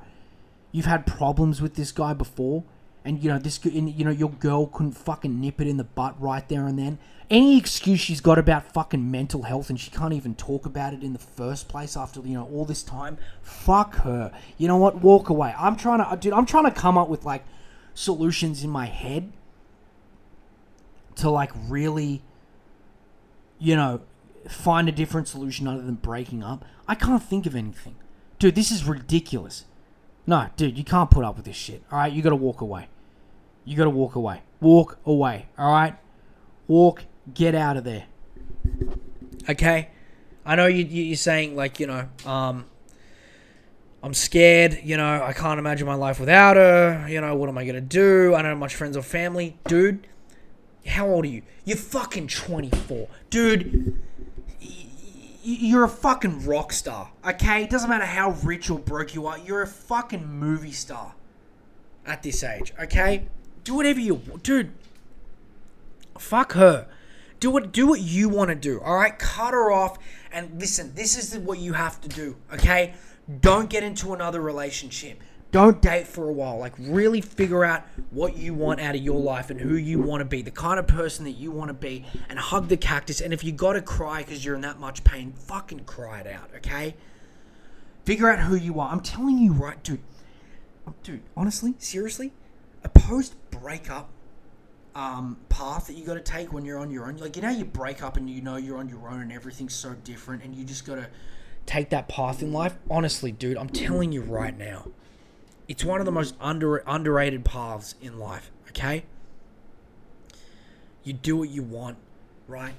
[0.71, 2.63] you've had problems with this guy before
[3.05, 6.19] and you know this you know your girl couldn't fucking nip it in the butt
[6.21, 6.99] right there and then
[7.29, 11.03] any excuse she's got about fucking mental health and she can't even talk about it
[11.03, 14.31] in the first place after you know all this time fuck her.
[14.57, 15.01] You know what?
[15.01, 15.53] Walk away.
[15.57, 17.43] I'm trying to dude i'm trying to come up with like
[17.93, 19.31] solutions in my head
[21.19, 22.21] to like really
[23.57, 24.01] you know
[24.47, 27.95] find a different solution other than breaking up i can't think of anything
[28.39, 29.65] dude this is ridiculous
[30.29, 31.81] no, dude, you can't put up with this shit.
[31.91, 32.87] All right, you got to walk away.
[33.65, 34.43] You got to walk away.
[34.61, 35.47] Walk away.
[35.57, 35.95] All right,
[36.67, 37.05] walk.
[37.33, 38.05] Get out of there.
[39.49, 39.89] Okay,
[40.45, 42.65] I know you, you're saying like you know, um,
[44.03, 44.79] I'm scared.
[44.83, 47.07] You know, I can't imagine my life without her.
[47.09, 48.35] You know, what am I gonna do?
[48.35, 50.05] I don't have much friends or family, dude.
[50.89, 51.43] How old are you?
[51.65, 53.99] You're fucking 24, dude
[55.41, 57.63] you're a fucking rock star, okay?
[57.63, 59.37] It doesn't matter how rich or broke you are.
[59.37, 61.15] You're a fucking movie star
[62.05, 63.27] at this age, okay?
[63.63, 64.71] Do whatever you want, dude.
[66.17, 66.87] Fuck her.
[67.39, 68.81] Do what do what you want to do.
[68.81, 69.97] All right, cut her off
[70.31, 70.93] and listen.
[70.93, 72.93] This is what you have to do, okay?
[73.39, 75.21] Don't get into another relationship.
[75.51, 76.59] Don't date for a while.
[76.59, 80.21] Like, really figure out what you want out of your life and who you want
[80.21, 83.19] to be, the kind of person that you want to be, and hug the cactus.
[83.19, 86.27] And if you got to cry because you're in that much pain, fucking cry it
[86.27, 86.95] out, okay?
[88.05, 88.91] Figure out who you are.
[88.91, 90.01] I'm telling you right, dude.
[91.03, 92.31] Dude, honestly, seriously,
[92.83, 94.09] a post breakup
[94.95, 97.17] um, path that you got to take when you're on your own.
[97.17, 99.75] Like, you know, you break up and you know you're on your own and everything's
[99.75, 101.07] so different, and you just got to
[101.65, 102.75] take that path in life.
[102.89, 104.87] Honestly, dude, I'm telling you right now
[105.69, 109.03] it's one of the most under underrated paths in life, okay?
[111.03, 111.97] You do what you want,
[112.47, 112.73] right?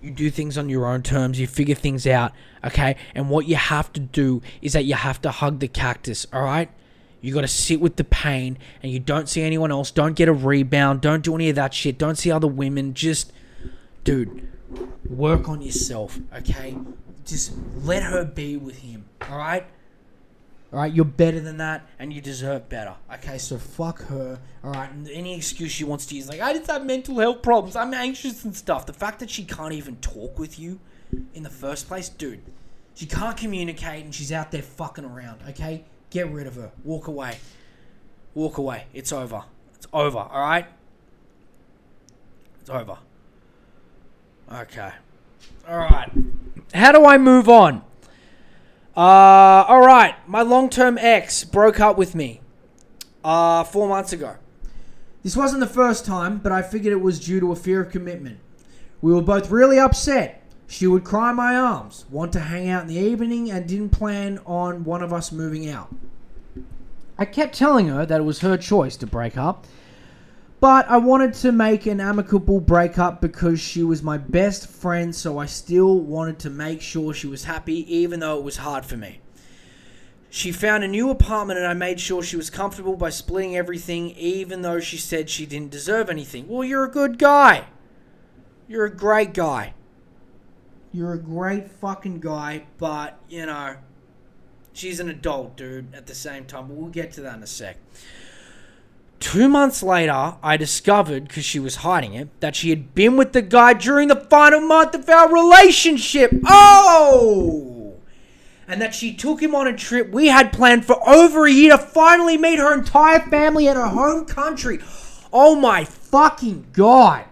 [0.00, 2.32] You do things on your own terms, you figure things out,
[2.64, 2.96] okay?
[3.14, 6.42] And what you have to do is that you have to hug the cactus, all
[6.42, 6.70] right?
[7.20, 9.90] You got to sit with the pain and you don't see anyone else.
[9.90, 11.02] Don't get a rebound.
[11.02, 11.98] Don't do any of that shit.
[11.98, 12.94] Don't see other women.
[12.94, 13.34] Just,
[14.04, 14.48] dude,
[15.06, 16.78] work on yourself, okay?
[17.26, 19.66] Just let her be with him, all right?
[20.72, 22.94] All right, you're better than that, and you deserve better.
[23.14, 24.38] Okay, so fuck her.
[24.62, 27.42] All right, and any excuse she wants to use, like I just have mental health
[27.42, 28.86] problems, I'm anxious and stuff.
[28.86, 30.78] The fact that she can't even talk with you
[31.34, 32.40] in the first place, dude,
[32.94, 35.40] she can't communicate, and she's out there fucking around.
[35.48, 36.70] Okay, get rid of her.
[36.84, 37.38] Walk away.
[38.34, 38.84] Walk away.
[38.94, 39.42] It's over.
[39.74, 40.18] It's over.
[40.18, 40.66] All right.
[42.60, 42.98] It's over.
[44.52, 44.92] Okay.
[45.68, 46.12] All right.
[46.74, 47.82] How do I move on?
[48.96, 50.16] Uh, all right.
[50.26, 52.40] My long-term ex broke up with me
[53.24, 54.36] uh, four months ago.
[55.22, 57.92] This wasn't the first time, but I figured it was due to a fear of
[57.92, 58.38] commitment.
[59.02, 60.42] We were both really upset.
[60.66, 64.38] She would cry my arms, want to hang out in the evening, and didn't plan
[64.46, 65.94] on one of us moving out.
[67.18, 69.66] I kept telling her that it was her choice to break up,
[70.60, 75.38] but I wanted to make an amicable breakup because she was my best friend, so
[75.38, 78.98] I still wanted to make sure she was happy, even though it was hard for
[78.98, 79.20] me.
[80.28, 84.10] She found a new apartment and I made sure she was comfortable by splitting everything,
[84.10, 86.46] even though she said she didn't deserve anything.
[86.46, 87.64] Well, you're a good guy.
[88.68, 89.74] You're a great guy.
[90.92, 93.76] You're a great fucking guy, but, you know,
[94.72, 96.68] she's an adult, dude, at the same time.
[96.68, 97.78] But we'll get to that in a sec.
[99.20, 103.34] Two months later, I discovered, because she was hiding it, that she had been with
[103.34, 106.32] the guy during the final month of our relationship.
[106.46, 107.96] Oh!
[108.66, 111.72] And that she took him on a trip we had planned for over a year
[111.72, 114.78] to finally meet her entire family at her home country.
[115.32, 117.26] Oh my fucking god.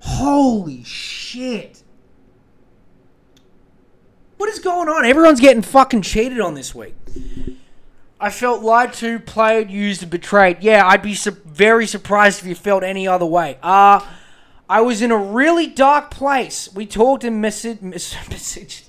[0.00, 1.82] Holy shit.
[4.36, 5.04] What is going on?
[5.04, 6.94] Everyone's getting fucking cheated on this week.
[8.18, 10.58] I felt lied to, played, used, and betrayed.
[10.60, 13.58] Yeah, I'd be su- very surprised if you felt any other way.
[13.62, 14.00] Uh,
[14.68, 16.72] I was in a really dark place.
[16.74, 17.78] We talked and messaged.
[17.82, 18.88] messaged.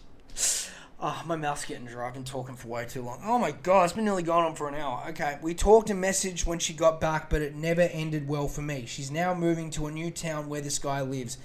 [0.99, 2.07] Oh, my mouth's getting dry.
[2.07, 3.21] I've been talking for way too long.
[3.23, 5.03] Oh my god, it's been nearly gone on for an hour.
[5.09, 8.63] Okay, we talked and messaged when she got back, but it never ended well for
[8.63, 8.86] me.
[8.88, 11.38] She's now moving to a new town where this guy lives.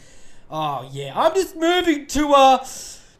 [0.50, 2.64] Oh yeah, I'm just moving to uh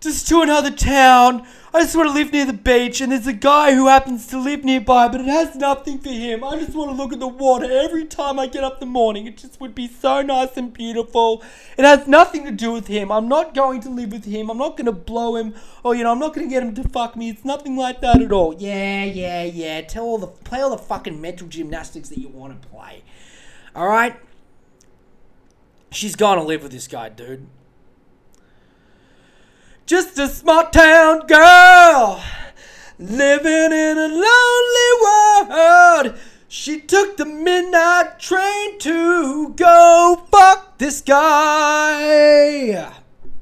[0.03, 1.47] just to another town.
[1.73, 4.39] I just want to live near the beach, and there's a guy who happens to
[4.39, 6.45] live nearby, but it has nothing for him.
[6.45, 8.87] I just want to look at the water every time I get up in the
[8.87, 9.27] morning.
[9.27, 11.43] It just would be so nice and beautiful.
[11.79, 13.11] It has nothing to do with him.
[13.11, 14.51] I'm not going to live with him.
[14.51, 16.75] I'm not going to blow him, or you know, I'm not going to get him
[16.75, 17.31] to fuck me.
[17.31, 18.55] It's nothing like that at all.
[18.59, 19.81] Yeah, yeah, yeah.
[19.81, 23.03] Tell all the play all the fucking mental gymnastics that you want to play.
[23.75, 24.17] All right.
[25.91, 27.47] She's gonna live with this guy, dude.
[29.85, 32.23] Just a small town girl
[32.99, 36.19] living in a lonely world.
[36.47, 42.75] She took the midnight train to go fuck this guy.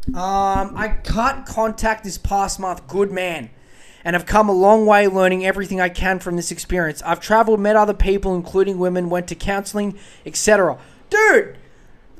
[0.08, 2.86] Um, I can't contact this past month.
[2.86, 3.50] Good man.
[4.02, 7.02] And I've come a long way learning everything I can from this experience.
[7.02, 10.78] I've traveled, met other people, including women, went to counseling, etc.
[11.10, 11.58] Dude,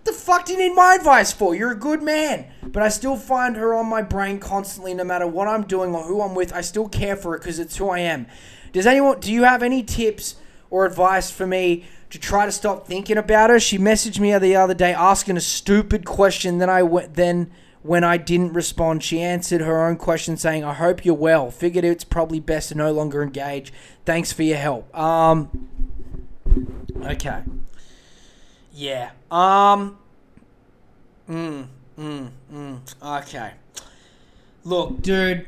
[0.02, 1.54] what the fuck do you need my advice for?
[1.54, 2.46] You're a good man.
[2.62, 6.04] But I still find her on my brain constantly, no matter what I'm doing or
[6.04, 6.54] who I'm with.
[6.54, 8.26] I still care for her because it's who I am.
[8.72, 10.36] Does anyone, do you have any tips
[10.70, 13.60] or advice for me to try to stop thinking about her?
[13.60, 16.58] She messaged me the other day asking a stupid question.
[16.58, 17.50] Then I went, then
[17.82, 21.50] when I didn't respond, she answered her own question saying, I hope you're well.
[21.50, 23.70] Figured it's probably best to no longer engage.
[24.06, 24.96] Thanks for your help.
[24.96, 25.68] Um,
[27.02, 27.42] okay.
[28.80, 29.10] Yeah.
[29.30, 29.98] Um,
[31.28, 31.66] mm,
[31.98, 32.80] mm, mm.
[33.20, 33.52] Okay.
[34.64, 35.46] Look, dude.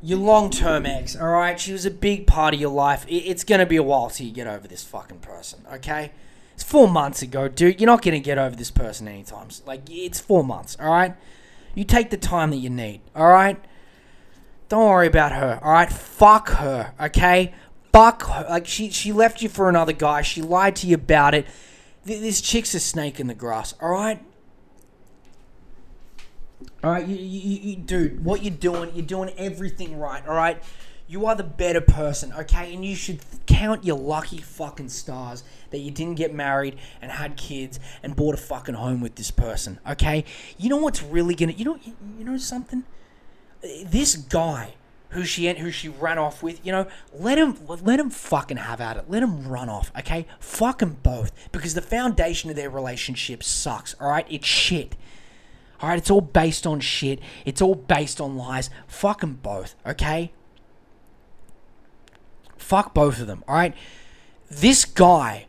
[0.00, 1.58] Your long term ex, alright?
[1.58, 3.04] She was a big part of your life.
[3.08, 6.12] It's gonna be a while till you get over this fucking person, okay?
[6.54, 7.80] It's four months ago, dude.
[7.80, 9.48] You're not gonna get over this person anytime.
[9.66, 11.16] Like, it's four months, alright?
[11.74, 13.60] You take the time that you need, alright?
[14.68, 15.92] Don't worry about her, alright?
[15.92, 17.52] Fuck her, okay?
[17.92, 18.46] Fuck her.
[18.48, 20.22] Like, she, she left you for another guy.
[20.22, 21.46] She lied to you about it.
[22.04, 24.22] This chick's a snake in the grass, alright?
[26.82, 30.62] Alright, you, you, you, dude, what you're doing, you're doing everything right, alright?
[31.06, 32.72] You are the better person, okay?
[32.72, 37.36] And you should count your lucky fucking stars that you didn't get married and had
[37.36, 40.24] kids and bought a fucking home with this person, okay?
[40.56, 41.78] You know what's really gonna, you know,
[42.18, 42.84] you know something?
[43.60, 44.74] This guy
[45.10, 48.80] who she who she ran off with, you know, let him let him fucking have
[48.80, 49.04] at it.
[49.08, 50.26] Let him run off, okay?
[50.38, 53.94] Fuck them both because the foundation of their relationship sucks.
[54.00, 54.96] All right, it's shit.
[55.80, 57.20] All right, it's all based on shit.
[57.44, 58.68] It's all based on lies.
[58.86, 60.32] Fuck them both, okay?
[62.56, 63.44] Fuck both of them.
[63.46, 63.74] All right.
[64.50, 65.46] This guy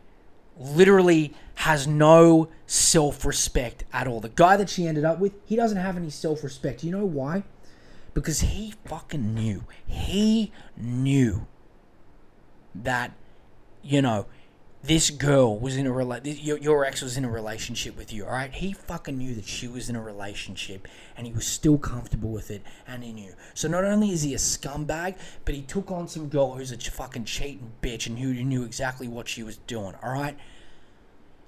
[0.56, 4.20] literally has no self-respect at all.
[4.20, 6.84] The guy that she ended up with, he doesn't have any self-respect.
[6.84, 7.42] You know why?
[8.14, 9.64] Because he fucking knew.
[9.86, 11.46] He knew
[12.74, 13.12] that,
[13.82, 14.26] you know,
[14.82, 18.24] this girl was in a rela- your, your ex was in a relationship with you,
[18.24, 18.52] all right?
[18.52, 22.50] He fucking knew that she was in a relationship and he was still comfortable with
[22.50, 23.34] it and he knew.
[23.52, 26.78] So not only is he a scumbag, but he took on some girl who's a
[26.78, 30.38] fucking cheating bitch and who knew exactly what she was doing, all right?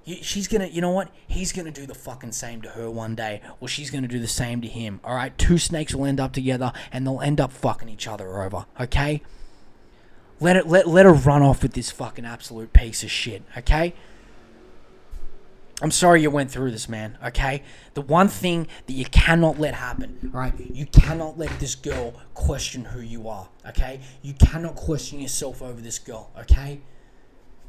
[0.05, 1.09] She's gonna, you know what?
[1.27, 4.27] He's gonna do the fucking same to her one day, or she's gonna do the
[4.27, 4.99] same to him.
[5.03, 8.41] All right, two snakes will end up together, and they'll end up fucking each other
[8.41, 8.65] over.
[8.79, 9.21] Okay,
[10.39, 13.43] let it let let her run off with this fucking absolute piece of shit.
[13.57, 13.93] Okay.
[15.81, 17.17] I'm sorry you went through this, man.
[17.25, 20.53] Okay, the one thing that you cannot let happen, right?
[20.57, 23.49] You cannot let this girl question who you are.
[23.67, 26.29] Okay, you cannot question yourself over this girl.
[26.39, 26.81] Okay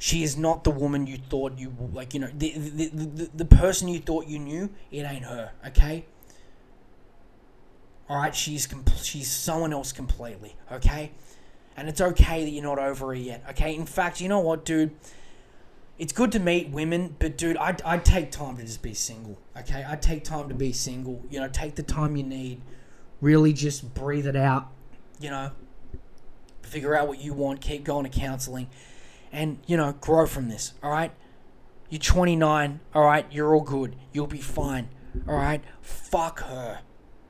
[0.05, 2.13] she is not the woman you thought you like.
[2.13, 4.69] You know, the the, the, the person you thought you knew.
[4.91, 5.53] It ain't her.
[5.69, 6.05] Okay.
[8.07, 10.57] All right, she's compl- she's someone else completely.
[10.71, 11.13] Okay,
[11.75, 13.45] and it's okay that you're not over her yet.
[13.49, 13.75] Okay.
[13.75, 14.95] In fact, you know what, dude.
[15.97, 19.39] It's good to meet women, but dude, I'd, I'd take time to just be single.
[19.57, 21.23] Okay, I'd take time to be single.
[21.31, 22.61] You know, take the time you need.
[23.23, 24.71] Really, just breathe it out.
[25.19, 25.53] You know,
[26.61, 27.63] figure out what you want.
[27.63, 28.69] Keep going to counseling
[29.35, 31.13] and, you know, grow from this, all right?
[31.91, 33.27] You're 29, all right?
[33.31, 33.97] You're all good.
[34.13, 34.89] You'll be fine,
[35.29, 35.63] all right?
[35.83, 36.81] Fuck her,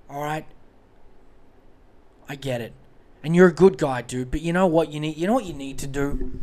[0.08, 0.46] all right?
[2.28, 2.72] I get it.
[3.22, 5.16] And you're a good guy, dude, but you know what you need?
[5.16, 6.40] You know what you need to do?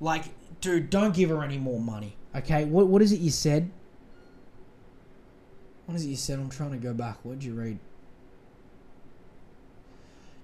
[0.00, 0.24] Like,
[0.60, 2.64] dude, don't give her any more money, okay?
[2.64, 3.70] What, what is it you said?
[5.86, 6.38] What is it you said?
[6.38, 7.18] I'm trying to go back.
[7.24, 7.78] What did you read?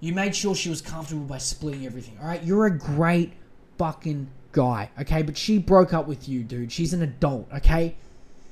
[0.01, 2.17] You made sure she was comfortable by splitting everything.
[2.21, 3.33] All right, you're a great
[3.77, 4.89] fucking guy.
[5.01, 6.71] Okay, but she broke up with you, dude.
[6.71, 7.47] She's an adult.
[7.53, 7.95] Okay,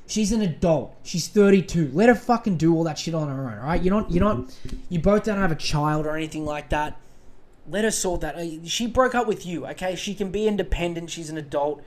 [0.07, 0.95] she's an adult.
[1.03, 1.91] She's 32.
[1.93, 3.59] Let her fucking do all that shit on her own.
[3.59, 4.11] All right, you're not.
[4.11, 4.55] You're not.
[4.89, 6.97] You both don't have a child or anything like that.
[7.69, 8.35] Let her sort that.
[8.35, 9.65] Uh, She broke up with you.
[9.67, 11.09] Okay, she can be independent.
[11.11, 11.83] She's an adult.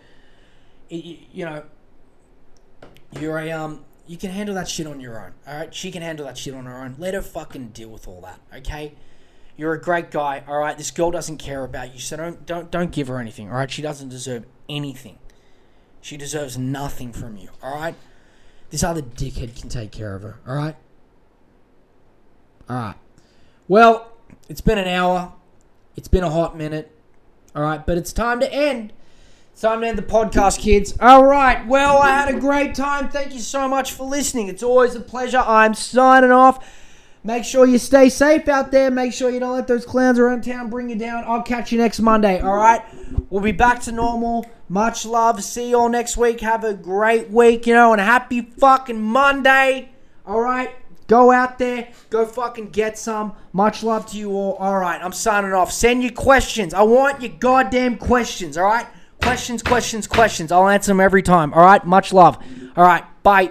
[0.90, 1.62] Y- y- You know,
[3.20, 3.84] you're a um.
[4.06, 5.32] You can handle that shit on your own.
[5.46, 6.96] All right, she can handle that shit on her own.
[6.98, 8.40] Let her fucking deal with all that.
[8.58, 8.92] Okay.
[9.56, 10.76] You're a great guy, all right.
[10.76, 13.70] This girl doesn't care about you, so don't don't don't give her anything, all right.
[13.70, 15.18] She doesn't deserve anything.
[16.00, 17.94] She deserves nothing from you, all right.
[18.70, 20.76] This other dickhead can take care of her, all right.
[22.68, 22.94] All right.
[23.68, 24.12] Well,
[24.48, 25.32] it's been an hour.
[25.96, 26.90] It's been a hot minute,
[27.54, 27.84] all right.
[27.84, 28.92] But it's time to end.
[29.52, 30.96] It's time to end the podcast, kids.
[30.98, 31.66] All right.
[31.66, 33.10] Well, I had a great time.
[33.10, 34.48] Thank you so much for listening.
[34.48, 35.44] It's always a pleasure.
[35.46, 36.66] I'm signing off.
[37.24, 38.90] Make sure you stay safe out there.
[38.90, 41.22] Make sure you don't let those clowns around town bring you down.
[41.24, 42.82] I'll catch you next Monday, all right?
[43.30, 44.44] We'll be back to normal.
[44.68, 45.42] Much love.
[45.44, 46.40] See you all next week.
[46.40, 49.90] Have a great week, you know, and happy fucking Monday,
[50.26, 50.70] all right?
[51.06, 51.88] Go out there.
[52.10, 53.34] Go fucking get some.
[53.52, 54.54] Much love to you all.
[54.54, 55.70] All right, I'm signing off.
[55.70, 56.74] Send your questions.
[56.74, 58.86] I want your goddamn questions, all right?
[59.20, 60.50] Questions, questions, questions.
[60.50, 61.84] I'll answer them every time, all right?
[61.84, 62.38] Much love.
[62.76, 63.50] All right, bye.